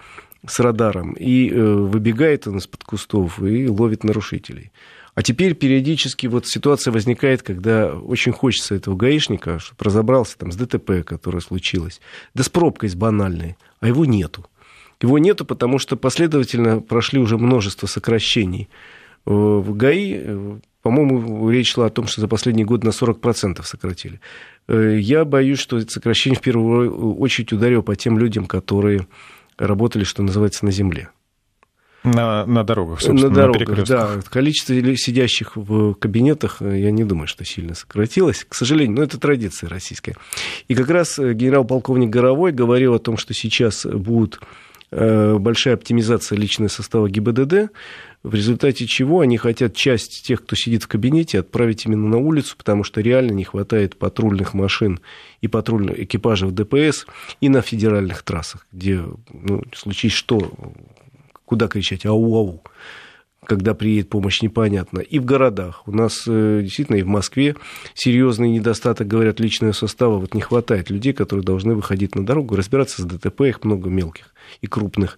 с 0.47 0.61
радаром, 0.61 1.12
и 1.12 1.50
э, 1.50 1.61
выбегает 1.61 2.47
он 2.47 2.59
из-под 2.59 2.85
кустов 2.85 3.42
и 3.42 3.68
ловит 3.68 4.04
нарушителей. 4.04 4.71
А 5.14 5.23
теперь 5.23 5.54
периодически 5.54 6.28
вот 6.28 6.47
ситуация 6.47 6.92
возникает, 6.92 7.42
когда 7.42 7.92
очень 7.92 8.30
хочется 8.30 8.76
этого 8.76 8.95
гаишника, 8.95 9.59
чтобы 9.59 9.85
разобрался 9.85 10.38
там 10.38 10.52
с 10.52 10.57
ДТП, 10.57 11.04
которое 11.04 11.40
случилось, 11.40 12.00
да 12.35 12.45
с 12.45 12.49
пробкой 12.49 12.88
с 12.88 12.95
банальной, 12.95 13.57
а 13.80 13.88
его 13.88 14.04
нету. 14.04 14.47
Его 15.00 15.18
нету, 15.18 15.45
потому 15.45 15.78
что 15.78 15.97
последовательно 15.97 16.80
прошли 16.80 17.18
уже 17.18 17.37
множество 17.37 17.87
сокращений. 17.88 18.68
Э, 19.26 19.30
в 19.30 19.76
ГАИ, 19.76 20.14
э, 20.18 20.59
по-моему, 20.83 21.50
речь 21.50 21.73
шла 21.73 21.87
о 21.87 21.90
том, 21.90 22.07
что 22.07 22.21
за 22.21 22.28
последний 22.28 22.64
год 22.64 22.85
на 22.85 22.90
40% 22.90 23.64
сократили. 23.64 24.21
Я 24.68 25.25
боюсь, 25.25 25.59
что 25.59 25.80
сокращение 25.80 26.38
в 26.38 26.42
первую 26.42 27.16
очередь 27.16 27.52
ударило 27.52 27.83
по 27.83 27.97
тем 27.97 28.18
людям, 28.18 28.47
которые 28.47 29.07
работали, 29.59 30.05
что 30.05 30.23
называется, 30.23 30.65
на 30.65 30.71
земле. 30.71 31.11
На, 32.05 32.47
на 32.47 32.62
дорогах, 32.62 33.00
собственно, 33.00 33.29
на 33.29 33.35
дорогах, 33.35 33.79
на 33.79 33.85
да. 33.85 34.21
Количество 34.31 34.75
сидящих 34.97 35.57
в 35.57 35.95
кабинетах, 35.95 36.62
я 36.62 36.93
не 36.93 37.05
думаю, 37.05 37.27
что 37.27 37.45
сильно 37.45 37.75
сократилось. 37.75 38.47
К 38.49 38.55
сожалению, 38.55 38.97
но 38.97 39.03
это 39.03 39.19
традиция 39.19 39.69
российская. 39.69 40.15
И 40.69 40.75
как 40.75 40.88
раз 40.91 41.19
генерал-полковник 41.19 42.09
Горовой 42.09 42.53
говорил 42.53 42.95
о 42.95 43.00
том, 43.00 43.17
что 43.17 43.35
сейчас 43.35 43.85
будут 43.85 44.41
Э, 44.91 45.37
большая 45.38 45.75
оптимизация 45.75 46.38
личного 46.38 46.69
состава 46.69 47.11
ГИБДД, 47.11 47.71
в 48.23 48.35
результате 48.35 48.87
чего 48.87 49.21
они 49.21 49.37
хотят 49.37 49.75
часть 49.75 50.27
тех, 50.27 50.43
кто 50.43 50.57
сидит 50.57 50.83
в 50.83 50.89
кабинете, 50.89 51.41
отправить 51.41 51.87
именно 51.87 52.09
на 52.09 52.19
улицу, 52.19 52.57
потому 52.57 52.83
что 52.85 53.01
реально 53.01 53.33
не 53.33 53.45
хватает 53.45 53.97
патрульных 53.97 54.55
машин 54.55 55.01
и 55.41 55.49
патрульных 55.49 55.99
экипажей 56.01 56.51
ДПС 56.51 57.07
и 57.41 57.49
на 57.49 57.63
федеральных 57.63 58.23
трассах, 58.23 58.67
где, 58.73 59.05
ну, 59.33 59.63
в 59.73 59.79
случае 59.79 60.11
что, 60.11 60.53
куда 61.45 61.69
кричать 61.69 62.07
«ау-ау» 62.07 62.63
когда 63.49 63.73
приедет 63.73 64.11
помощь, 64.11 64.43
непонятно. 64.43 65.00
И 65.00 65.19
в 65.19 65.25
городах. 65.25 65.83
У 65.87 65.93
нас 65.93 66.25
э, 66.26 66.61
действительно 66.62 66.97
и 66.97 67.02
в 67.02 67.07
Москве 67.07 67.57
серьезный 67.95 68.50
недостаток, 68.50 69.09
говорят, 69.09 69.40
личного 69.40 69.73
состава. 69.73 70.19
Вот 70.19 70.35
не 70.35 70.43
хватает 70.43 70.90
людей, 70.90 71.14
которые 71.14 71.45
должны 71.45 71.75
выходить 71.75 72.14
на 72.14 72.26
дорогу, 72.26 72.57
разбираться 72.57 73.00
с 73.00 73.07
ДТП, 73.07 73.40
их 73.43 73.64
много 73.64 73.88
мелких 73.88 74.35
и 74.61 74.67
крупных. 74.67 75.17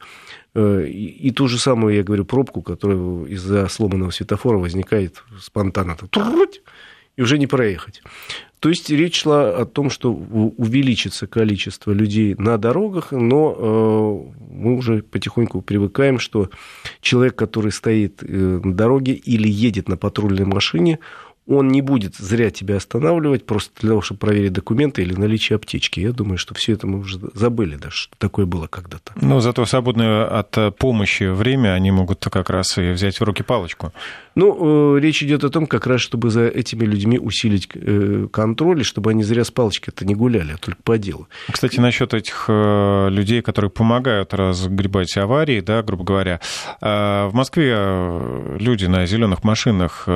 Э, 0.55 0.87
и, 0.87 1.31
ту 1.33 1.49
же 1.49 1.59
самую, 1.59 1.97
я 1.97 2.05
говорю, 2.05 2.25
пробку, 2.25 2.63
которая 2.63 3.25
из-за 3.25 3.67
сломанного 3.69 4.11
светофора 4.11 4.59
возникает 4.59 5.25
спонтанно. 5.41 5.97
И 7.17 7.23
уже 7.23 7.39
не 7.39 7.47
проехать. 7.47 8.03
То 8.61 8.69
есть 8.69 8.91
речь 8.91 9.23
шла 9.23 9.57
о 9.57 9.65
том, 9.65 9.89
что 9.89 10.13
увеличится 10.13 11.27
количество 11.27 11.93
людей 11.93 12.35
на 12.37 12.59
дорогах, 12.59 13.11
но 13.11 13.57
э, 13.57 14.45
мы 14.53 14.77
уже 14.77 15.03
потихоньку 15.03 15.63
привыкаем, 15.63 16.19
что 16.19 16.51
человек, 17.01 17.37
который 17.37 17.73
стоит 17.73 18.23
э, 18.23 18.27
на 18.27 18.75
дороге 18.75 19.15
или 19.15 19.49
едет 19.49 19.89
на 19.89 19.97
патрульной 19.97 20.45
машине, 20.45 20.99
он 21.47 21.69
не 21.69 21.83
будет 21.83 22.15
зря 22.17 22.51
тебя 22.51 22.77
останавливать 22.77 23.45
просто 23.45 23.73
для 23.81 23.91
того, 23.91 24.03
чтобы 24.03 24.21
проверить 24.21 24.53
документы 24.53 25.03
или 25.03 25.15
наличие 25.15 25.57
аптечки. 25.57 25.99
Я 25.99 26.13
думаю, 26.13 26.39
что 26.39 26.55
все 26.55 26.75
это 26.75 26.87
мы 26.87 27.01
уже 27.01 27.19
забыли 27.35 27.77
даже, 27.77 27.97
что 27.97 28.17
такое 28.19 28.47
было 28.47 28.67
когда-то. 28.67 29.13
Но 29.21 29.41
зато 29.41 29.65
свободное 29.67 30.27
от 30.27 30.77
помощи 30.77 31.25
время 31.25 31.73
они 31.73 31.91
могут 31.91 32.25
как 32.25 32.51
раз 32.51 32.79
и 32.79 32.93
взять 32.93 33.19
в 33.19 33.25
руки 33.25 33.43
палочку. 33.43 33.93
Ну, 34.35 34.97
э, 34.97 35.01
речь 35.01 35.23
идет 35.23 35.45
о 35.45 35.51
том, 35.51 35.67
как 35.67 35.87
раз, 35.87 36.01
чтобы 36.01 36.31
за 36.31 36.47
этими 36.47 36.85
людьми 36.85 37.19
усилить 37.19 37.69
э, 37.75 38.29
контроль, 38.33 38.81
и 38.81 38.85
чтобы 38.85 39.11
они 39.11 39.23
зря 39.23 39.45
с 39.45 39.51
палочкой-то 39.51 40.05
не 40.05 40.15
гуляли, 40.15 40.53
а 40.53 40.57
только 40.57 40.81
по 40.83 40.99
делу. 40.99 41.29
Кстати, 41.51 41.81
насчет 41.81 42.15
этих 42.15 42.45
э, 42.49 43.09
людей, 43.11 43.43
которые 43.43 43.71
помогают 43.71 44.33
разгребать 44.33 45.17
аварии, 45.17 45.61
да, 45.61 45.83
грубо 45.83 46.05
говоря. 46.05 46.41
В 46.81 47.31
Москве 47.33 47.77
люди 48.59 48.87
на 48.87 49.07
зеленых 49.07 49.45
машинах, 49.45 50.07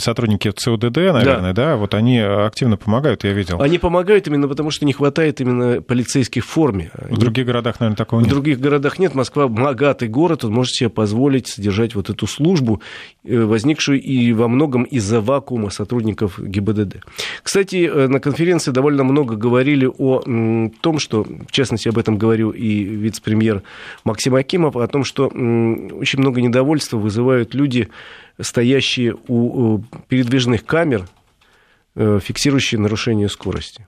сотрудники 0.00 0.50
ЦУДД, 0.50 0.96
наверное, 0.96 1.52
да. 1.52 1.70
да, 1.70 1.76
вот 1.76 1.94
они 1.94 2.18
активно 2.18 2.76
помогают, 2.76 3.24
я 3.24 3.32
видел. 3.32 3.60
Они 3.60 3.78
помогают 3.78 4.26
именно 4.26 4.48
потому, 4.48 4.70
что 4.70 4.84
не 4.84 4.92
хватает 4.92 5.40
именно 5.40 5.80
полицейских 5.80 6.44
в 6.44 6.48
форме. 6.48 6.90
В 6.94 7.18
других 7.18 7.46
городах, 7.46 7.80
наверное, 7.80 7.96
такого 7.96 8.20
нет. 8.20 8.28
В 8.28 8.32
других 8.32 8.60
городах 8.60 8.98
нет. 8.98 9.14
Москва 9.14 9.48
богатый 9.48 10.08
город, 10.08 10.44
он 10.44 10.52
может 10.52 10.74
себе 10.74 10.88
позволить 10.90 11.48
содержать 11.48 11.94
вот 11.94 12.10
эту 12.10 12.26
службу 12.26 12.82
возникшую 13.24 14.00
и 14.00 14.32
во 14.32 14.48
многом 14.48 14.84
из-за 14.84 15.20
вакуума 15.20 15.70
сотрудников 15.70 16.38
ГИБДД. 16.38 17.02
Кстати, 17.42 17.86
э, 17.86 18.08
на 18.08 18.20
конференции 18.20 18.70
довольно 18.70 19.04
много 19.04 19.36
говорили 19.36 19.86
о 19.86 20.70
том, 20.80 20.98
что, 20.98 21.24
в 21.24 21.52
частности, 21.52 21.88
об 21.88 21.98
этом 21.98 22.16
говорил 22.16 22.50
и 22.50 22.82
вице-премьер 22.82 23.62
Максим 24.04 24.34
Акимов, 24.34 24.76
о 24.76 24.86
том, 24.86 25.04
что 25.04 25.26
очень 25.26 26.18
много 26.18 26.40
недовольства 26.40 26.96
вызывают 26.96 27.54
люди, 27.54 27.88
стоящие 28.40 29.16
у 29.28 29.82
передвижных 30.08 30.64
камер, 30.64 31.06
э, 31.96 32.20
фиксирующие 32.22 32.80
нарушение 32.80 33.28
скорости. 33.28 33.86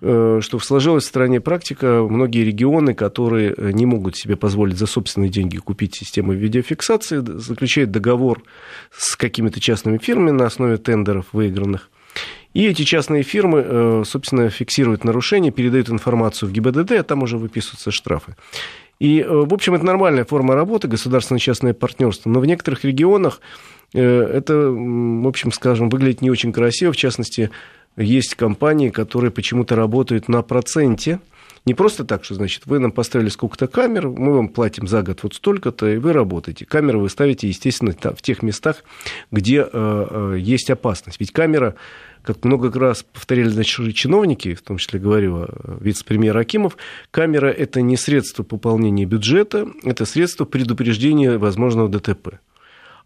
Э, 0.00 0.38
что 0.42 0.58
сложилась 0.60 1.04
в 1.04 1.08
стране 1.08 1.40
практика, 1.40 2.06
многие 2.08 2.44
регионы, 2.44 2.94
которые 2.94 3.52
э, 3.56 3.72
не 3.72 3.84
могут 3.84 4.16
себе 4.16 4.36
позволить 4.36 4.78
за 4.78 4.86
собственные 4.86 5.28
деньги 5.28 5.56
купить 5.56 5.96
систему 5.96 6.32
видеофиксации, 6.32 7.18
заключают 7.18 7.90
договор 7.90 8.42
с 8.96 9.16
какими-то 9.16 9.58
частными 9.60 9.98
фирмами 9.98 10.30
на 10.30 10.46
основе 10.46 10.76
тендеров 10.76 11.26
выигранных. 11.32 11.90
И 12.54 12.64
эти 12.66 12.82
частные 12.82 13.24
фирмы, 13.24 13.64
э, 13.66 14.02
собственно, 14.06 14.48
фиксируют 14.50 15.02
нарушения, 15.02 15.50
передают 15.50 15.90
информацию 15.90 16.48
в 16.48 16.52
ГИБДД, 16.52 16.92
а 16.92 17.02
там 17.02 17.24
уже 17.24 17.36
выписываются 17.36 17.90
штрафы. 17.90 18.36
И, 19.00 19.24
в 19.28 19.52
общем, 19.52 19.74
это 19.74 19.84
нормальная 19.84 20.24
форма 20.24 20.54
работы, 20.54 20.88
государственно-частное 20.88 21.72
партнерство. 21.72 22.30
Но 22.30 22.40
в 22.40 22.46
некоторых 22.46 22.84
регионах 22.84 23.40
это, 23.92 24.54
в 24.54 25.26
общем, 25.26 25.52
скажем, 25.52 25.88
выглядит 25.88 26.20
не 26.20 26.30
очень 26.32 26.52
красиво. 26.52 26.92
В 26.92 26.96
частности, 26.96 27.50
есть 27.96 28.34
компании, 28.34 28.90
которые 28.90 29.30
почему-то 29.30 29.76
работают 29.76 30.28
на 30.28 30.42
проценте. 30.42 31.20
Не 31.64 31.74
просто 31.74 32.04
так, 32.04 32.24
что, 32.24 32.34
значит, 32.34 32.66
вы 32.66 32.78
нам 32.78 32.92
поставили 32.92 33.28
сколько-то 33.28 33.66
камер, 33.66 34.08
мы 34.08 34.34
вам 34.34 34.48
платим 34.48 34.86
за 34.86 35.02
год 35.02 35.22
вот 35.22 35.34
столько-то, 35.34 35.88
и 35.88 35.98
вы 35.98 36.12
работаете. 36.12 36.64
Камеры 36.64 36.98
вы 36.98 37.08
ставите, 37.10 37.48
естественно, 37.48 37.92
в 37.92 38.22
тех 38.22 38.42
местах, 38.42 38.84
где 39.30 39.60
э, 39.60 39.68
э, 39.72 40.36
есть 40.38 40.70
опасность. 40.70 41.20
Ведь 41.20 41.32
камера, 41.32 41.74
как 42.22 42.44
много 42.44 42.70
раз 42.78 43.02
повторяли 43.02 43.48
значит, 43.48 43.94
чиновники, 43.94 44.54
в 44.54 44.62
том 44.62 44.78
числе 44.78 44.98
говорю 45.00 45.46
вице-премьер 45.80 46.36
Акимов, 46.36 46.76
камера– 47.10 47.48
это 47.48 47.82
не 47.82 47.96
средство 47.96 48.44
пополнения 48.44 49.04
бюджета, 49.04 49.68
это 49.82 50.06
средство 50.06 50.44
предупреждения 50.44 51.36
возможного 51.36 51.88
ДТП. 51.88 52.38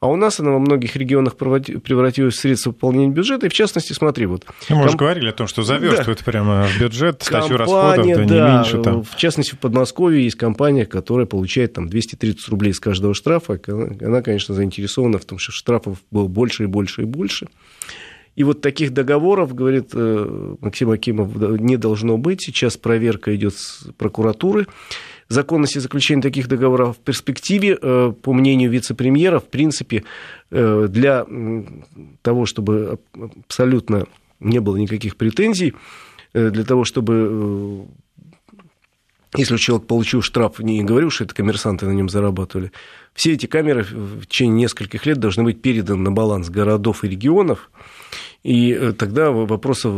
А 0.03 0.09
у 0.09 0.17
нас 0.17 0.41
она 0.41 0.51
во 0.51 0.59
многих 0.59 0.97
регионах 0.97 1.37
превратилась 1.37 2.35
в 2.35 2.41
средство 2.41 2.71
выполнения 2.71 3.13
бюджета. 3.13 3.47
И 3.47 3.49
в 3.49 3.53
частности, 3.53 3.93
смотри, 3.93 4.27
вот... 4.27 4.45
Ну, 4.69 4.75
мы 4.75 4.83
ком... 4.83 4.89
уже 4.89 4.97
говорили 4.97 5.29
о 5.29 5.33
том, 5.33 5.47
что 5.47 5.63
заверстывают 5.63 6.19
да. 6.19 6.25
прямо 6.25 6.67
бюджет 6.81 7.23
статью 7.23 7.57
расходов, 7.57 8.05
да, 8.05 8.15
да, 8.17 8.25
не 8.25 8.57
меньше. 8.57 8.83
Там. 8.83 9.05
В 9.05 9.15
частности, 9.15 9.55
в 9.55 9.61
Подмосковье 9.61 10.25
есть 10.25 10.35
компания, 10.35 10.87
которая 10.87 11.27
получает 11.27 11.75
там 11.75 11.89
230 11.89 12.49
рублей 12.49 12.75
с 12.75 12.81
каждого 12.81 13.15
штрафа. 13.15 13.61
Она, 13.69 14.23
конечно, 14.23 14.57
заинтересована 14.57 15.19
в 15.19 15.25
том, 15.25 15.39
что 15.39 15.53
штрафов 15.53 15.99
было 16.11 16.27
больше 16.27 16.65
и 16.65 16.67
больше 16.67 17.03
и 17.03 17.05
больше. 17.05 17.47
И 18.35 18.43
вот 18.43 18.61
таких 18.61 18.93
договоров, 18.93 19.55
говорит 19.55 19.91
э, 19.95 20.57
Максим 20.61 20.91
Акимов, 20.91 21.37
не 21.61 21.77
должно 21.77 22.19
быть. 22.19 22.43
Сейчас 22.43 22.77
проверка 22.77 23.37
идет 23.37 23.55
с 23.55 23.87
прокуратуры 23.97 24.67
законности 25.33 25.79
заключения 25.79 26.23
таких 26.23 26.49
договоров 26.49 26.97
в 26.97 27.01
перспективе, 27.01 27.79
э, 27.81 28.13
по 28.23 28.33
мнению 28.33 28.71
вице-премьера, 28.71 29.41
в 29.41 29.49
принципе, 29.49 30.05
э, 30.51 30.87
для 30.89 31.27
того, 32.23 32.47
чтобы 32.47 32.99
абсолютно 33.47 34.07
не 34.41 34.61
было 34.61 34.77
никаких 34.77 35.17
претензий, 35.17 35.75
для 36.35 36.65
того, 36.65 36.85
чтобы 36.85 37.87
если 39.35 39.57
человек 39.57 39.87
получил 39.87 40.21
штраф, 40.21 40.59
не 40.59 40.85
говорю, 40.85 41.09
что 41.09 41.25
это 41.25 41.35
коммерсанты 41.35 41.87
на 41.87 41.93
нем 41.93 42.11
зарабатывали, 42.11 42.71
все 43.15 43.33
эти 43.33 43.47
камеры 43.47 43.83
в 43.83 44.27
течение 44.27 44.65
нескольких 44.65 45.07
лет 45.07 45.19
должны 45.19 45.43
быть 45.43 45.63
переданы 45.63 46.03
на 46.03 46.13
баланс 46.13 46.51
городов 46.51 47.03
и 47.03 47.09
регионов, 47.09 47.71
и 48.43 48.73
э, 48.73 48.93
тогда 48.93 49.31
вопросов 49.31 49.95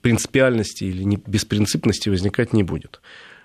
принципиальности 0.00 0.84
или 0.84 1.20
беспринципности 1.26 2.08
возникать 2.08 2.52
не 2.52 2.64
будет. 2.64 3.00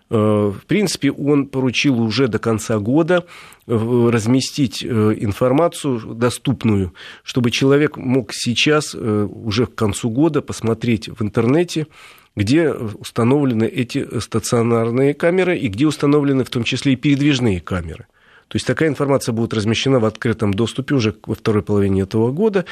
Э, 0.09 0.51
в 0.55 0.65
принципе, 0.65 1.11
он 1.11 1.47
поручил 1.47 2.01
уже 2.01 2.27
до 2.27 2.39
конца 2.39 2.79
года 2.79 3.25
э, 3.67 4.09
разместить 4.11 4.83
информацию 4.83 5.99
доступную, 6.15 6.93
чтобы 7.23 7.51
человек 7.51 7.97
мог 7.97 8.33
сейчас, 8.33 8.95
уже 8.95 9.65
к 9.65 9.75
концу 9.75 10.09
года, 10.09 10.41
посмотреть 10.41 11.09
в 11.09 11.21
интернете, 11.21 11.87
где 12.35 12.71
установлены 12.71 13.65
эти 13.65 14.19
стационарные 14.19 15.13
камеры 15.13 15.57
и 15.57 15.67
где 15.67 15.87
установлены 15.87 16.43
в 16.43 16.49
том 16.49 16.63
числе 16.63 16.93
и 16.93 16.95
передвижные 16.95 17.59
камеры. 17.59 18.05
То 18.48 18.56
есть 18.56 18.66
такая 18.66 18.88
информация 18.88 19.34
будет 19.34 19.54
размещена 19.54 20.00
в 20.00 20.06
открытом 20.06 20.54
доступе 20.54 20.96
уже 20.96 21.13
во 21.25 21.36
второй 21.36 21.63
половине 21.63 22.04
этого 22.04 22.32
года. 22.32 22.66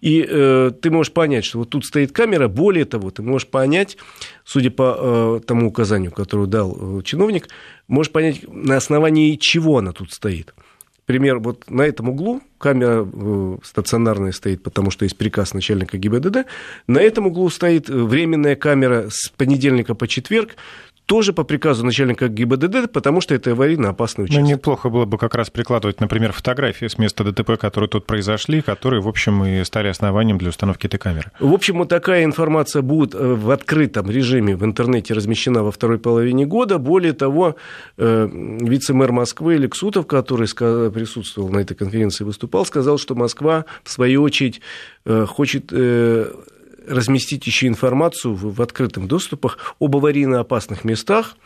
И 0.00 0.24
э, 0.28 0.72
ты 0.80 0.90
можешь 0.90 1.12
понять, 1.12 1.44
что 1.44 1.58
вот 1.58 1.70
тут 1.70 1.86
стоит 1.86 2.12
камера. 2.12 2.48
Более 2.48 2.84
того, 2.84 3.10
ты 3.10 3.22
можешь 3.22 3.48
понять, 3.48 3.96
судя 4.44 4.70
по 4.70 4.96
э, 4.98 5.40
тому 5.46 5.68
указанию, 5.68 6.12
которое 6.12 6.46
дал 6.46 6.98
э, 6.98 7.02
чиновник, 7.02 7.48
можешь 7.88 8.12
понять, 8.12 8.42
на 8.46 8.76
основании 8.76 9.36
чего 9.36 9.78
она 9.78 9.92
тут 9.92 10.12
стоит. 10.12 10.54
Пример, 11.06 11.40
вот 11.40 11.68
на 11.68 11.82
этом 11.82 12.10
углу 12.10 12.42
камера 12.58 13.08
э, 13.10 13.56
стационарная 13.64 14.32
стоит, 14.32 14.62
потому 14.62 14.90
что 14.90 15.04
есть 15.04 15.16
приказ 15.16 15.52
начальника 15.52 15.98
ГИБДД. 15.98 16.46
На 16.86 16.98
этом 17.00 17.26
углу 17.26 17.48
стоит 17.50 17.88
временная 17.88 18.54
камера 18.54 19.06
с 19.10 19.28
понедельника 19.30 19.94
по 19.94 20.06
четверг 20.06 20.56
тоже 21.06 21.32
по 21.32 21.44
приказу 21.44 21.84
начальника 21.84 22.28
ГИБДД, 22.28 22.90
потому 22.90 23.20
что 23.20 23.34
это 23.34 23.52
аварийно 23.52 23.90
опасный 23.90 24.24
участок. 24.24 24.44
Ну, 24.44 24.50
неплохо 24.50 24.88
было 24.88 25.04
бы 25.04 25.18
как 25.18 25.34
раз 25.34 25.50
прикладывать, 25.50 26.00
например, 26.00 26.32
фотографии 26.32 26.86
с 26.86 26.98
места 26.98 27.24
ДТП, 27.24 27.58
которые 27.58 27.88
тут 27.88 28.06
произошли, 28.06 28.62
которые, 28.62 29.02
в 29.02 29.08
общем, 29.08 29.44
и 29.44 29.64
стали 29.64 29.88
основанием 29.88 30.38
для 30.38 30.48
установки 30.48 30.86
этой 30.86 30.98
камеры. 30.98 31.30
В 31.40 31.52
общем, 31.52 31.78
вот 31.78 31.88
такая 31.88 32.24
информация 32.24 32.82
будет 32.82 33.14
э, 33.14 33.34
в 33.34 33.50
открытом 33.50 34.10
режиме 34.10 34.56
в 34.56 34.64
интернете 34.64 35.14
размещена 35.14 35.62
во 35.62 35.70
второй 35.72 35.98
половине 35.98 36.46
года. 36.46 36.78
Более 36.78 37.12
того, 37.12 37.56
э, 37.98 38.28
вице-мэр 38.32 39.12
Москвы 39.12 39.56
Лексутов, 39.56 40.06
который 40.06 40.46
присутствовал 40.46 41.48
на 41.50 41.58
этой 41.58 41.74
конференции, 41.74 42.24
выступал, 42.24 42.64
сказал, 42.64 42.98
что 42.98 43.14
Москва, 43.14 43.64
в 43.82 43.90
свою 43.90 44.22
очередь, 44.22 44.60
э, 45.04 45.26
хочет 45.28 45.72
разместить 46.86 47.46
еще 47.46 47.66
информацию 47.66 48.34
в, 48.34 48.54
в 48.54 48.62
открытых 48.62 49.06
доступах 49.06 49.74
об 49.80 49.96
аварийно 49.96 50.40
опасных 50.40 50.84
местах, 50.84 51.36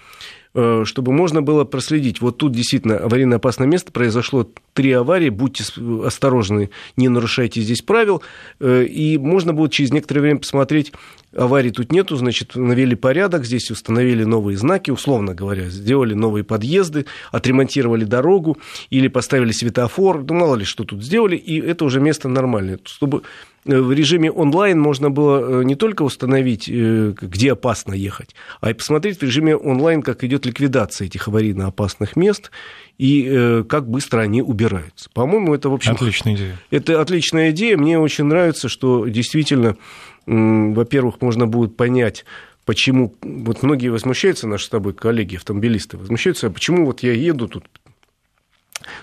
э, 0.55 0.83
чтобы 0.85 1.13
можно 1.13 1.43
было 1.43 1.65
проследить. 1.65 2.21
Вот 2.21 2.39
тут 2.39 2.53
действительно 2.53 2.99
аварийно 2.99 3.37
опасное 3.37 3.67
место, 3.67 3.93
произошло 3.93 4.49
три 4.73 4.93
аварии, 4.93 5.29
будьте 5.29 5.65
осторожны, 6.05 6.71
не 6.97 7.09
нарушайте 7.09 7.61
здесь 7.61 7.83
правил, 7.83 8.23
э, 8.61 8.85
и 8.85 9.19
можно 9.19 9.53
будет 9.53 9.73
через 9.73 9.93
некоторое 9.93 10.21
время 10.21 10.39
посмотреть, 10.39 10.93
аварий 11.37 11.71
тут 11.71 11.93
нету, 11.93 12.17
значит, 12.17 12.57
навели 12.57 12.95
порядок, 12.95 13.45
здесь 13.45 13.71
установили 13.71 14.25
новые 14.25 14.57
знаки, 14.57 14.91
условно 14.91 15.35
говоря, 15.35 15.69
сделали 15.69 16.15
новые 16.15 16.45
подъезды, 16.45 17.07
отремонтировали 17.33 18.05
дорогу 18.05 18.59
или 18.91 19.09
поставили 19.09 19.53
светофор, 19.53 20.25
ну, 20.25 20.35
мало 20.35 20.57
ли 20.57 20.65
что 20.65 20.85
тут 20.85 21.05
сделали, 21.05 21.37
и 21.37 21.61
это 21.61 21.85
уже 21.85 22.01
место 22.01 22.29
нормальное. 22.29 22.79
Чтобы 22.85 23.23
Э, 23.67 23.81
в 23.81 23.93
режиме 23.93 24.31
онлайн 24.31 24.81
можно 24.81 25.11
было 25.11 25.61
э, 25.61 25.65
не 25.65 25.75
только 25.75 26.03
установить, 26.03 26.69
э, 26.69 27.15
где 27.21 27.53
опасно 27.53 27.95
ехать, 27.95 28.35
а 28.61 28.71
и 28.71 28.75
посмотреть 28.75 29.19
в 29.19 29.23
режиме 29.23 29.57
онлайн, 29.57 30.03
как 30.03 30.25
идет 30.25 30.47
ликвидация 30.47 31.07
этих 31.07 31.29
аварийно 31.29 31.67
опасных 31.67 32.17
мест 32.17 32.51
и 32.99 33.63
как 33.69 33.89
быстро 33.89 34.21
они 34.21 34.41
убираются. 34.41 35.11
По-моему, 35.13 35.55
это, 35.55 35.69
в 35.69 35.75
общем... 35.75 35.93
Отличная 35.93 36.35
идея. 36.35 36.59
Это 36.71 37.01
отличная 37.01 37.51
идея. 37.51 37.77
Мне 37.77 37.99
очень 37.99 38.25
нравится, 38.25 38.71
что 38.71 39.07
действительно, 39.07 39.77
во-первых, 40.27 41.21
можно 41.21 41.47
будет 41.47 41.77
понять, 41.77 42.25
почему... 42.65 43.15
Вот 43.23 43.63
многие 43.63 43.89
возмущаются, 43.89 44.49
наши 44.49 44.67
с 44.67 44.69
тобой 44.69 44.93
коллеги, 44.93 45.37
автомобилисты, 45.37 45.97
возмущаются, 45.97 46.49
а 46.49 46.51
почему 46.51 46.87
вот 46.87 47.03
я 47.03 47.13
еду 47.13 47.49
тут 47.49 47.65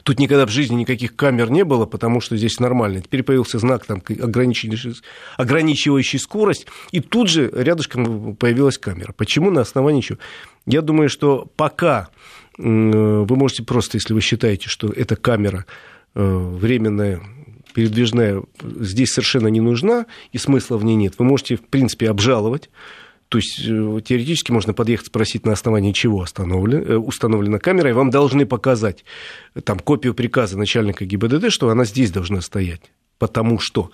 Тут 0.04 0.20
никогда 0.20 0.46
в 0.46 0.50
жизни 0.50 0.76
никаких 0.76 1.16
камер 1.16 1.50
не 1.50 1.64
было, 1.64 1.86
потому 1.86 2.22
что 2.22 2.38
здесь 2.38 2.60
нормально. 2.60 3.02
Теперь 3.02 3.24
появился 3.24 3.60
знак, 3.60 3.86
там, 3.86 4.02
ограничивающий, 4.08 4.96
ограничивающий 5.36 6.20
скорость, 6.20 6.68
и 6.92 7.00
тут 7.00 7.30
же 7.30 7.50
рядышком 7.54 8.36
появилась 8.36 8.78
камера. 8.78 9.14
Почему? 9.14 9.50
На 9.50 9.62
основании 9.62 10.02
чего? 10.02 10.20
Я 10.66 10.82
думаю, 10.82 11.10
что 11.10 11.50
пока 11.56 12.10
вы 12.58 13.36
можете 13.36 13.64
просто, 13.64 13.98
если 13.98 14.14
вы 14.14 14.22
считаете, 14.22 14.70
что 14.70 14.90
эта 14.90 15.16
камера 15.16 15.66
э, 16.14 16.24
временная, 16.24 17.22
передвижная, 17.74 18.44
здесь 18.62 19.12
совершенно 19.12 19.48
не 19.48 19.62
нужна, 19.62 20.06
и 20.32 20.38
смысла 20.38 20.78
в 20.78 20.86
ней 20.86 20.96
нет, 20.96 21.16
вы 21.18 21.26
можете, 21.26 21.56
в 21.56 21.62
принципе, 21.62 22.10
обжаловать. 22.10 22.70
То 23.34 23.40
есть 23.40 23.62
э, 23.68 24.02
теоретически 24.06 24.52
можно 24.52 24.76
подъехать, 24.76 25.08
спросить, 25.08 25.44
на 25.44 25.54
основании 25.54 25.92
чего 25.92 26.20
установлена, 26.20 26.84
э, 26.84 26.96
установлена 26.98 27.58
камера, 27.58 27.90
и 27.90 27.94
вам 27.94 28.12
должны 28.12 28.46
показать 28.46 29.06
э, 29.56 29.62
там, 29.62 29.80
копию 29.80 30.14
приказа 30.14 30.56
начальника 30.56 31.04
ГИБДД, 31.04 31.50
что 31.50 31.70
она 31.70 31.84
здесь 31.86 32.12
должна 32.12 32.42
стоять. 32.42 32.82
Потому 33.18 33.60
что 33.60 33.90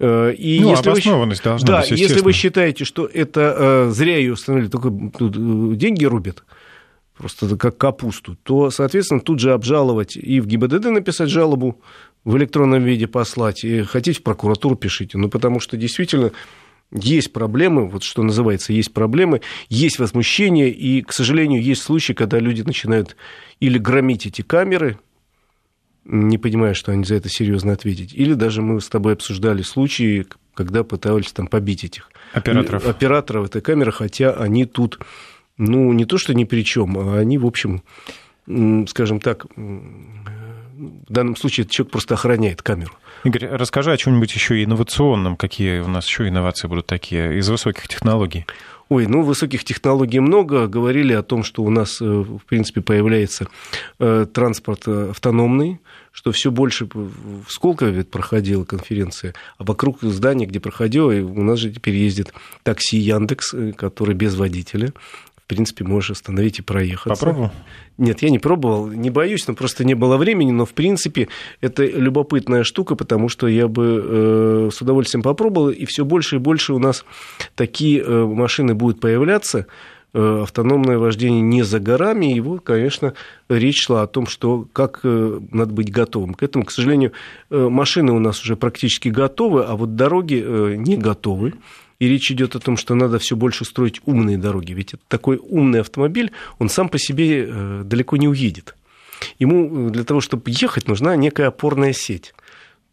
и 0.00 0.58
ну, 0.60 0.70
если 0.70 0.88
обоснованность 0.90 1.44
вы, 1.44 1.50
должна 1.50 1.66
да, 1.66 1.80
быть, 1.82 1.90
если 1.92 2.22
вы 2.22 2.32
считаете, 2.32 2.84
что 2.84 3.06
это 3.06 3.88
зря 3.92 4.16
ее 4.16 4.32
установили, 4.32 4.68
только 4.68 4.90
деньги 4.90 6.04
рубят, 6.04 6.42
просто 7.16 7.56
как 7.56 7.78
капусту, 7.78 8.36
то, 8.42 8.70
соответственно, 8.70 9.20
тут 9.20 9.38
же 9.38 9.52
обжаловать 9.52 10.16
и 10.16 10.40
в 10.40 10.46
ГИБДД 10.46 10.86
написать 10.86 11.28
жалобу, 11.28 11.80
в 12.24 12.36
электронном 12.36 12.84
виде 12.84 13.06
послать, 13.06 13.64
и 13.64 13.82
хотите 13.82 14.20
в 14.20 14.22
прокуратуру 14.22 14.76
пишите. 14.76 15.18
Ну, 15.18 15.28
потому 15.28 15.60
что 15.60 15.76
действительно 15.76 16.32
есть 16.92 17.32
проблемы, 17.32 17.88
вот 17.88 18.02
что 18.02 18.22
называется, 18.22 18.72
есть 18.72 18.92
проблемы, 18.92 19.40
есть 19.68 19.98
возмущение, 19.98 20.70
и, 20.70 21.02
к 21.02 21.12
сожалению, 21.12 21.62
есть 21.62 21.82
случаи, 21.82 22.12
когда 22.12 22.38
люди 22.38 22.62
начинают 22.62 23.16
или 23.60 23.78
громить 23.78 24.26
эти 24.26 24.42
камеры, 24.42 24.98
не 26.04 26.36
понимая, 26.36 26.74
что 26.74 26.92
они 26.92 27.04
за 27.04 27.14
это 27.14 27.28
серьезно 27.28 27.72
ответить, 27.72 28.12
или 28.12 28.34
даже 28.34 28.60
мы 28.60 28.80
с 28.80 28.88
тобой 28.88 29.14
обсуждали 29.14 29.62
случаи, 29.62 30.26
когда 30.54 30.84
пытались 30.84 31.32
там 31.32 31.46
побить 31.46 31.84
этих 31.84 32.10
операторов, 32.32 32.86
операторов 32.86 33.46
этой 33.46 33.62
камеры, 33.62 33.92
хотя 33.92 34.32
они 34.32 34.66
тут, 34.66 34.98
ну, 35.56 35.92
не 35.92 36.04
то, 36.04 36.18
что 36.18 36.34
ни 36.34 36.44
при 36.44 36.62
чем, 36.62 36.98
а 36.98 37.18
они, 37.18 37.38
в 37.38 37.46
общем, 37.46 37.82
скажем 38.88 39.20
так, 39.20 39.46
в 40.82 41.12
данном 41.12 41.36
случае 41.36 41.62
этот 41.62 41.72
человек 41.72 41.92
просто 41.92 42.14
охраняет 42.14 42.62
камеру. 42.62 42.92
Игорь, 43.24 43.46
расскажи 43.46 43.92
о 43.92 43.96
чем-нибудь 43.96 44.34
еще 44.34 44.62
инновационном. 44.64 45.36
Какие 45.36 45.80
у 45.80 45.88
нас 45.88 46.06
еще 46.06 46.28
инновации 46.28 46.66
будут 46.66 46.86
такие 46.86 47.38
из 47.38 47.48
высоких 47.48 47.86
технологий? 47.88 48.46
Ой, 48.88 49.06
ну, 49.06 49.22
высоких 49.22 49.64
технологий 49.64 50.18
много. 50.18 50.66
Говорили 50.66 51.12
о 51.12 51.22
том, 51.22 51.44
что 51.44 51.62
у 51.62 51.70
нас, 51.70 52.02
э, 52.02 52.04
в 52.04 52.40
принципе, 52.46 52.80
появляется 52.80 53.46
э, 53.98 54.26
транспорт 54.30 54.82
э, 54.86 55.10
автономный, 55.10 55.80
что 56.10 56.32
все 56.32 56.50
больше 56.50 56.86
в 56.92 57.46
Сколково 57.48 57.88
ведь 57.88 58.10
проходила 58.10 58.64
конференция, 58.64 59.34
а 59.56 59.64
вокруг 59.64 60.02
здания, 60.02 60.44
где 60.44 60.60
проходила, 60.60 61.10
у 61.10 61.42
нас 61.42 61.58
же 61.58 61.70
теперь 61.70 61.94
ездит 61.94 62.34
такси 62.64 62.98
Яндекс, 62.98 63.54
который 63.76 64.14
без 64.14 64.34
водителя 64.34 64.92
принципе, 65.52 65.84
можешь 65.84 66.12
остановить 66.12 66.58
и 66.58 66.62
проехать. 66.62 67.12
Попробовал? 67.12 67.50
Нет, 67.98 68.22
я 68.22 68.30
не 68.30 68.38
пробовал, 68.38 68.88
не 68.88 69.10
боюсь, 69.10 69.46
но 69.46 69.54
просто 69.54 69.84
не 69.84 69.94
было 69.94 70.16
времени, 70.16 70.50
но, 70.50 70.64
в 70.64 70.72
принципе, 70.72 71.28
это 71.60 71.84
любопытная 71.84 72.64
штука, 72.64 72.96
потому 72.96 73.28
что 73.28 73.48
я 73.48 73.68
бы 73.68 74.02
э, 74.02 74.70
с 74.72 74.80
удовольствием 74.80 75.22
попробовал, 75.22 75.68
и 75.68 75.84
все 75.84 76.04
больше 76.04 76.36
и 76.36 76.38
больше 76.38 76.72
у 76.72 76.78
нас 76.78 77.04
такие 77.54 78.00
э, 78.00 78.24
машины 78.24 78.74
будут 78.74 78.98
появляться, 78.98 79.66
э, 80.14 80.40
автономное 80.42 80.96
вождение 80.96 81.42
не 81.42 81.62
за 81.62 81.80
горами, 81.80 82.34
и 82.34 82.40
вот, 82.40 82.62
конечно, 82.62 83.12
речь 83.50 83.84
шла 83.84 84.02
о 84.02 84.06
том, 84.06 84.26
что 84.26 84.66
как 84.72 85.00
э, 85.04 85.40
надо 85.50 85.74
быть 85.74 85.92
готовым 85.92 86.32
к 86.32 86.42
этому. 86.42 86.64
К 86.64 86.70
сожалению, 86.70 87.12
машины 87.50 88.12
у 88.12 88.18
нас 88.18 88.42
уже 88.42 88.56
практически 88.56 89.08
готовы, 89.08 89.64
а 89.64 89.76
вот 89.76 89.96
дороги 89.96 90.76
не 90.76 90.96
готовы. 90.96 91.52
И 92.02 92.08
речь 92.08 92.32
идет 92.32 92.56
о 92.56 92.58
том, 92.58 92.76
что 92.76 92.96
надо 92.96 93.20
все 93.20 93.36
больше 93.36 93.64
строить 93.64 94.00
умные 94.06 94.36
дороги. 94.36 94.72
Ведь 94.72 94.96
такой 95.06 95.38
умный 95.40 95.82
автомобиль, 95.82 96.32
он 96.58 96.68
сам 96.68 96.88
по 96.88 96.98
себе 96.98 97.46
далеко 97.84 98.16
не 98.16 98.26
уедет. 98.26 98.74
Ему 99.38 99.88
для 99.88 100.02
того, 100.02 100.20
чтобы 100.20 100.42
ехать, 100.46 100.88
нужна 100.88 101.14
некая 101.14 101.46
опорная 101.46 101.92
сеть. 101.92 102.34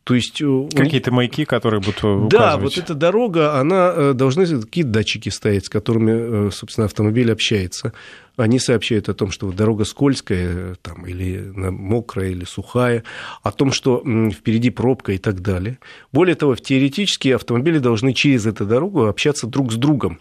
То 0.10 0.16
есть... 0.16 0.42
Э, 0.42 0.68
Какие-то 0.76 1.12
маяки, 1.12 1.46
которые 1.46 1.82
будут 1.82 1.98
указывать. 2.00 2.32
Да, 2.32 2.58
вот 2.58 2.80
эта 2.80 2.96
дорога, 2.96 3.60
она 3.60 3.94
э, 3.96 4.14
должны 4.14 4.48
какие 4.60 4.84
датчики 4.84 5.30
стоять, 5.30 5.68
с 5.68 5.70
которыми, 5.70 6.48
э, 6.48 6.52
собственно, 6.52 6.86
автомобиль 6.86 7.32
общается. 7.32 7.94
Они 8.36 8.58
сообщают 8.58 9.08
о 9.08 9.14
том, 9.14 9.30
что 9.30 9.52
дорога 9.52 9.86
скользкая 9.86 10.78
там, 10.82 11.06
или 11.06 11.52
мокрая, 11.54 12.30
или 12.30 12.44
сухая, 12.44 13.04
о 13.44 13.52
том, 13.52 13.72
что 13.72 14.02
впереди 14.32 14.72
пробка 14.72 15.12
и 15.12 15.20
так 15.20 15.42
далее. 15.42 15.78
Более 16.12 16.34
того, 16.34 16.56
теоретически 16.56 17.28
автомобили 17.28 17.78
должны 17.78 18.14
через 18.14 18.48
эту 18.48 18.66
дорогу 18.66 19.06
общаться 19.06 19.46
друг 19.46 19.72
с 19.72 19.76
другом. 19.76 20.20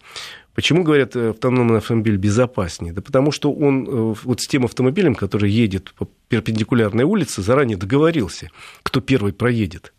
Почему, 0.59 0.83
говорят, 0.83 1.15
автономный 1.15 1.77
автомобиль 1.79 2.17
безопаснее? 2.17 2.93
Да 2.93 3.01
потому 3.01 3.31
что 3.31 3.53
он 3.53 4.15
вот 4.25 4.41
с 4.41 4.49
тем 4.49 4.65
автомобилем, 4.65 5.15
который 5.15 5.53
едет 5.53 5.95
по 5.97 6.09
перпендикулярной 6.27 7.05
улице, 7.05 7.43
заранее 7.43 7.77
договорился, 7.77 8.51
кто 8.83 9.01
первый 9.01 9.33
проедет. 9.33 9.93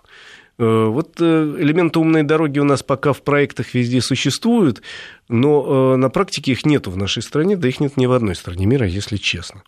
Э, 0.57 0.87
вот 0.87 1.15
э, 1.21 1.55
элементы 1.59 1.99
умной 1.99 2.23
дороги 2.23 2.59
у 2.59 2.65
нас 2.65 2.83
пока 2.83 3.13
в 3.13 3.21
проектах 3.21 3.73
везде 3.73 4.01
существуют, 4.01 4.81
но 5.29 5.93
э, 5.93 5.95
на 5.95 6.09
практике 6.09 6.51
их 6.51 6.65
нет 6.65 6.87
в 6.87 6.97
нашей 6.97 7.23
стране, 7.23 7.55
да 7.55 7.69
их 7.69 7.79
нет 7.79 7.95
ни 7.95 8.05
в 8.05 8.11
одной 8.11 8.35
стране 8.35 8.65
мира, 8.65 8.85
если 8.85 9.15
честно. 9.15 9.63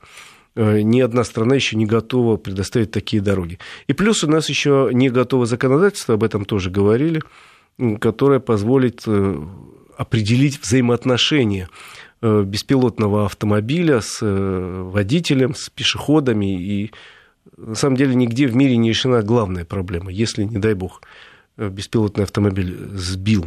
Ни 0.55 0.99
одна 0.99 1.23
страна 1.23 1.55
еще 1.55 1.77
не 1.77 1.85
готова 1.85 2.35
предоставить 2.35 2.91
такие 2.91 3.21
дороги. 3.21 3.59
И 3.87 3.93
плюс 3.93 4.25
у 4.25 4.29
нас 4.29 4.49
еще 4.49 4.89
не 4.91 5.09
готово 5.09 5.45
законодательство, 5.45 6.15
об 6.15 6.23
этом 6.25 6.43
тоже 6.43 6.69
говорили, 6.69 7.21
которое 8.01 8.41
позволит 8.41 9.05
определить 10.01 10.59
взаимоотношения 10.61 11.69
беспилотного 12.21 13.25
автомобиля 13.25 14.01
с 14.01 14.19
водителем, 14.21 15.55
с 15.55 15.69
пешеходами 15.69 16.61
и 16.61 16.91
на 17.57 17.75
самом 17.75 17.97
деле 17.97 18.15
нигде 18.15 18.47
в 18.47 18.55
мире 18.55 18.77
не 18.77 18.89
решена 18.89 19.21
главная 19.21 19.65
проблема. 19.65 20.11
Если, 20.11 20.43
не 20.43 20.57
дай 20.57 20.73
бог, 20.73 21.01
беспилотный 21.57 22.23
автомобиль 22.23 22.75
сбил 22.93 23.45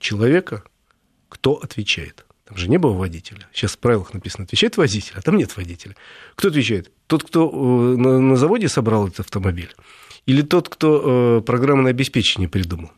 человека, 0.00 0.62
кто 1.28 1.54
отвечает? 1.54 2.26
Там 2.46 2.56
же 2.56 2.68
не 2.68 2.78
было 2.78 2.92
водителя. 2.92 3.48
Сейчас 3.52 3.72
в 3.72 3.78
правилах 3.78 4.14
написано, 4.14 4.44
отвечает 4.44 4.76
водитель, 4.76 5.14
а 5.16 5.20
там 5.20 5.36
нет 5.36 5.56
водителя. 5.56 5.96
Кто 6.36 6.48
отвечает? 6.48 6.92
Тот, 7.08 7.24
кто 7.24 7.48
э, 7.48 7.96
на 7.96 8.36
заводе 8.36 8.68
собрал 8.68 9.08
этот 9.08 9.20
автомобиль? 9.20 9.74
Или 10.26 10.42
тот, 10.42 10.68
кто 10.68 11.38
э, 11.38 11.40
программное 11.42 11.90
обеспечение 11.90 12.48
придумал? 12.48 12.92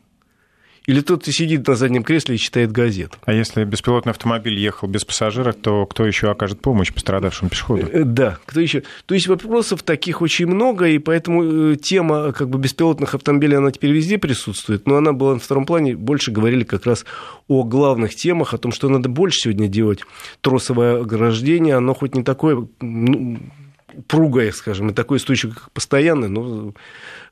Или 0.89 1.01
тот, 1.01 1.21
кто 1.21 1.31
сидит 1.31 1.67
на 1.67 1.75
заднем 1.75 2.01
кресле 2.01 2.33
и 2.33 2.37
читает 2.39 2.71
газету. 2.71 3.15
А 3.23 3.31
если 3.31 3.63
беспилотный 3.63 4.09
автомобиль 4.09 4.57
ехал 4.57 4.87
без 4.87 5.05
пассажира, 5.05 5.51
то 5.51 5.85
кто 5.85 6.03
еще 6.03 6.31
окажет 6.31 6.61
помощь 6.61 6.91
пострадавшему 6.91 7.51
пешеходу? 7.51 7.87
Э, 7.91 8.03
да, 8.03 8.39
кто 8.43 8.59
еще? 8.59 8.81
То 9.05 9.13
есть 9.13 9.27
вопросов 9.27 9.83
таких 9.83 10.23
очень 10.23 10.47
много, 10.47 10.87
и 10.87 10.97
поэтому 10.97 11.73
э, 11.73 11.75
тема 11.75 12.31
как 12.31 12.49
бы 12.49 12.57
беспилотных 12.57 13.13
автомобилей, 13.13 13.57
она 13.57 13.69
теперь 13.69 13.91
везде 13.91 14.17
присутствует, 14.17 14.87
но 14.87 14.95
она 14.95 15.13
была 15.13 15.35
на 15.35 15.39
втором 15.39 15.67
плане, 15.67 15.95
больше 15.95 16.31
говорили 16.31 16.63
как 16.63 16.87
раз 16.87 17.05
о 17.47 17.63
главных 17.63 18.15
темах, 18.15 18.55
о 18.55 18.57
том, 18.57 18.71
что 18.71 18.89
надо 18.89 19.09
больше 19.09 19.41
сегодня 19.41 19.67
делать 19.67 19.99
тросовое 20.41 21.01
ограждение, 21.01 21.75
оно 21.75 21.93
хоть 21.93 22.15
не 22.15 22.23
такое 22.23 22.67
ну, 22.81 23.37
упругое, 23.93 24.51
скажем, 24.51 24.89
и 24.89 24.93
такое 24.93 25.17
устойчивое, 25.17 25.55
как 25.55 25.71
постоянное, 25.71 26.29
но 26.29 26.73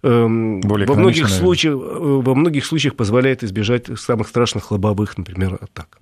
Эм, 0.04 0.62
Более 0.62 0.88
во, 0.88 0.96
многих 0.96 1.28
случаях, 1.28 1.76
э, 1.76 1.78
во 1.78 2.36
многих 2.36 2.66
случаях 2.66 2.96
позволяет 2.96 3.44
избежать 3.44 3.88
самых 4.00 4.28
страшных 4.28 4.72
лобовых, 4.72 5.18
например, 5.18 5.58
атак. 5.60 5.98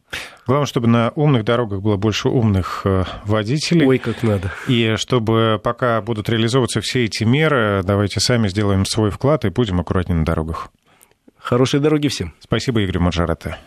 Главное, 0.45 0.65
чтобы 0.65 0.87
на 0.87 1.11
умных 1.15 1.45
дорогах 1.45 1.81
было 1.81 1.95
больше 1.95 2.27
умных 2.27 2.81
э, 2.83 3.03
водителей. 3.25 3.87
Ой, 3.87 3.97
как 3.97 4.21
надо. 4.21 4.51
И 4.67 4.95
чтобы 4.97 5.61
пока 5.63 6.01
будут 6.01 6.27
реализовываться 6.29 6.81
все 6.81 7.05
эти 7.05 7.23
меры, 7.23 7.83
давайте 7.83 8.19
сами 8.19 8.49
сделаем 8.49 8.85
свой 8.85 9.11
вклад 9.11 9.45
и 9.45 9.49
будем 9.49 9.79
аккуратнее 9.79 10.19
на 10.19 10.25
дорогах. 10.25 10.69
Хорошей 11.37 11.79
дороги 11.79 12.09
всем. 12.09 12.33
Спасибо, 12.39 12.81
Игорь 12.81 12.99
Маржарата. 12.99 13.57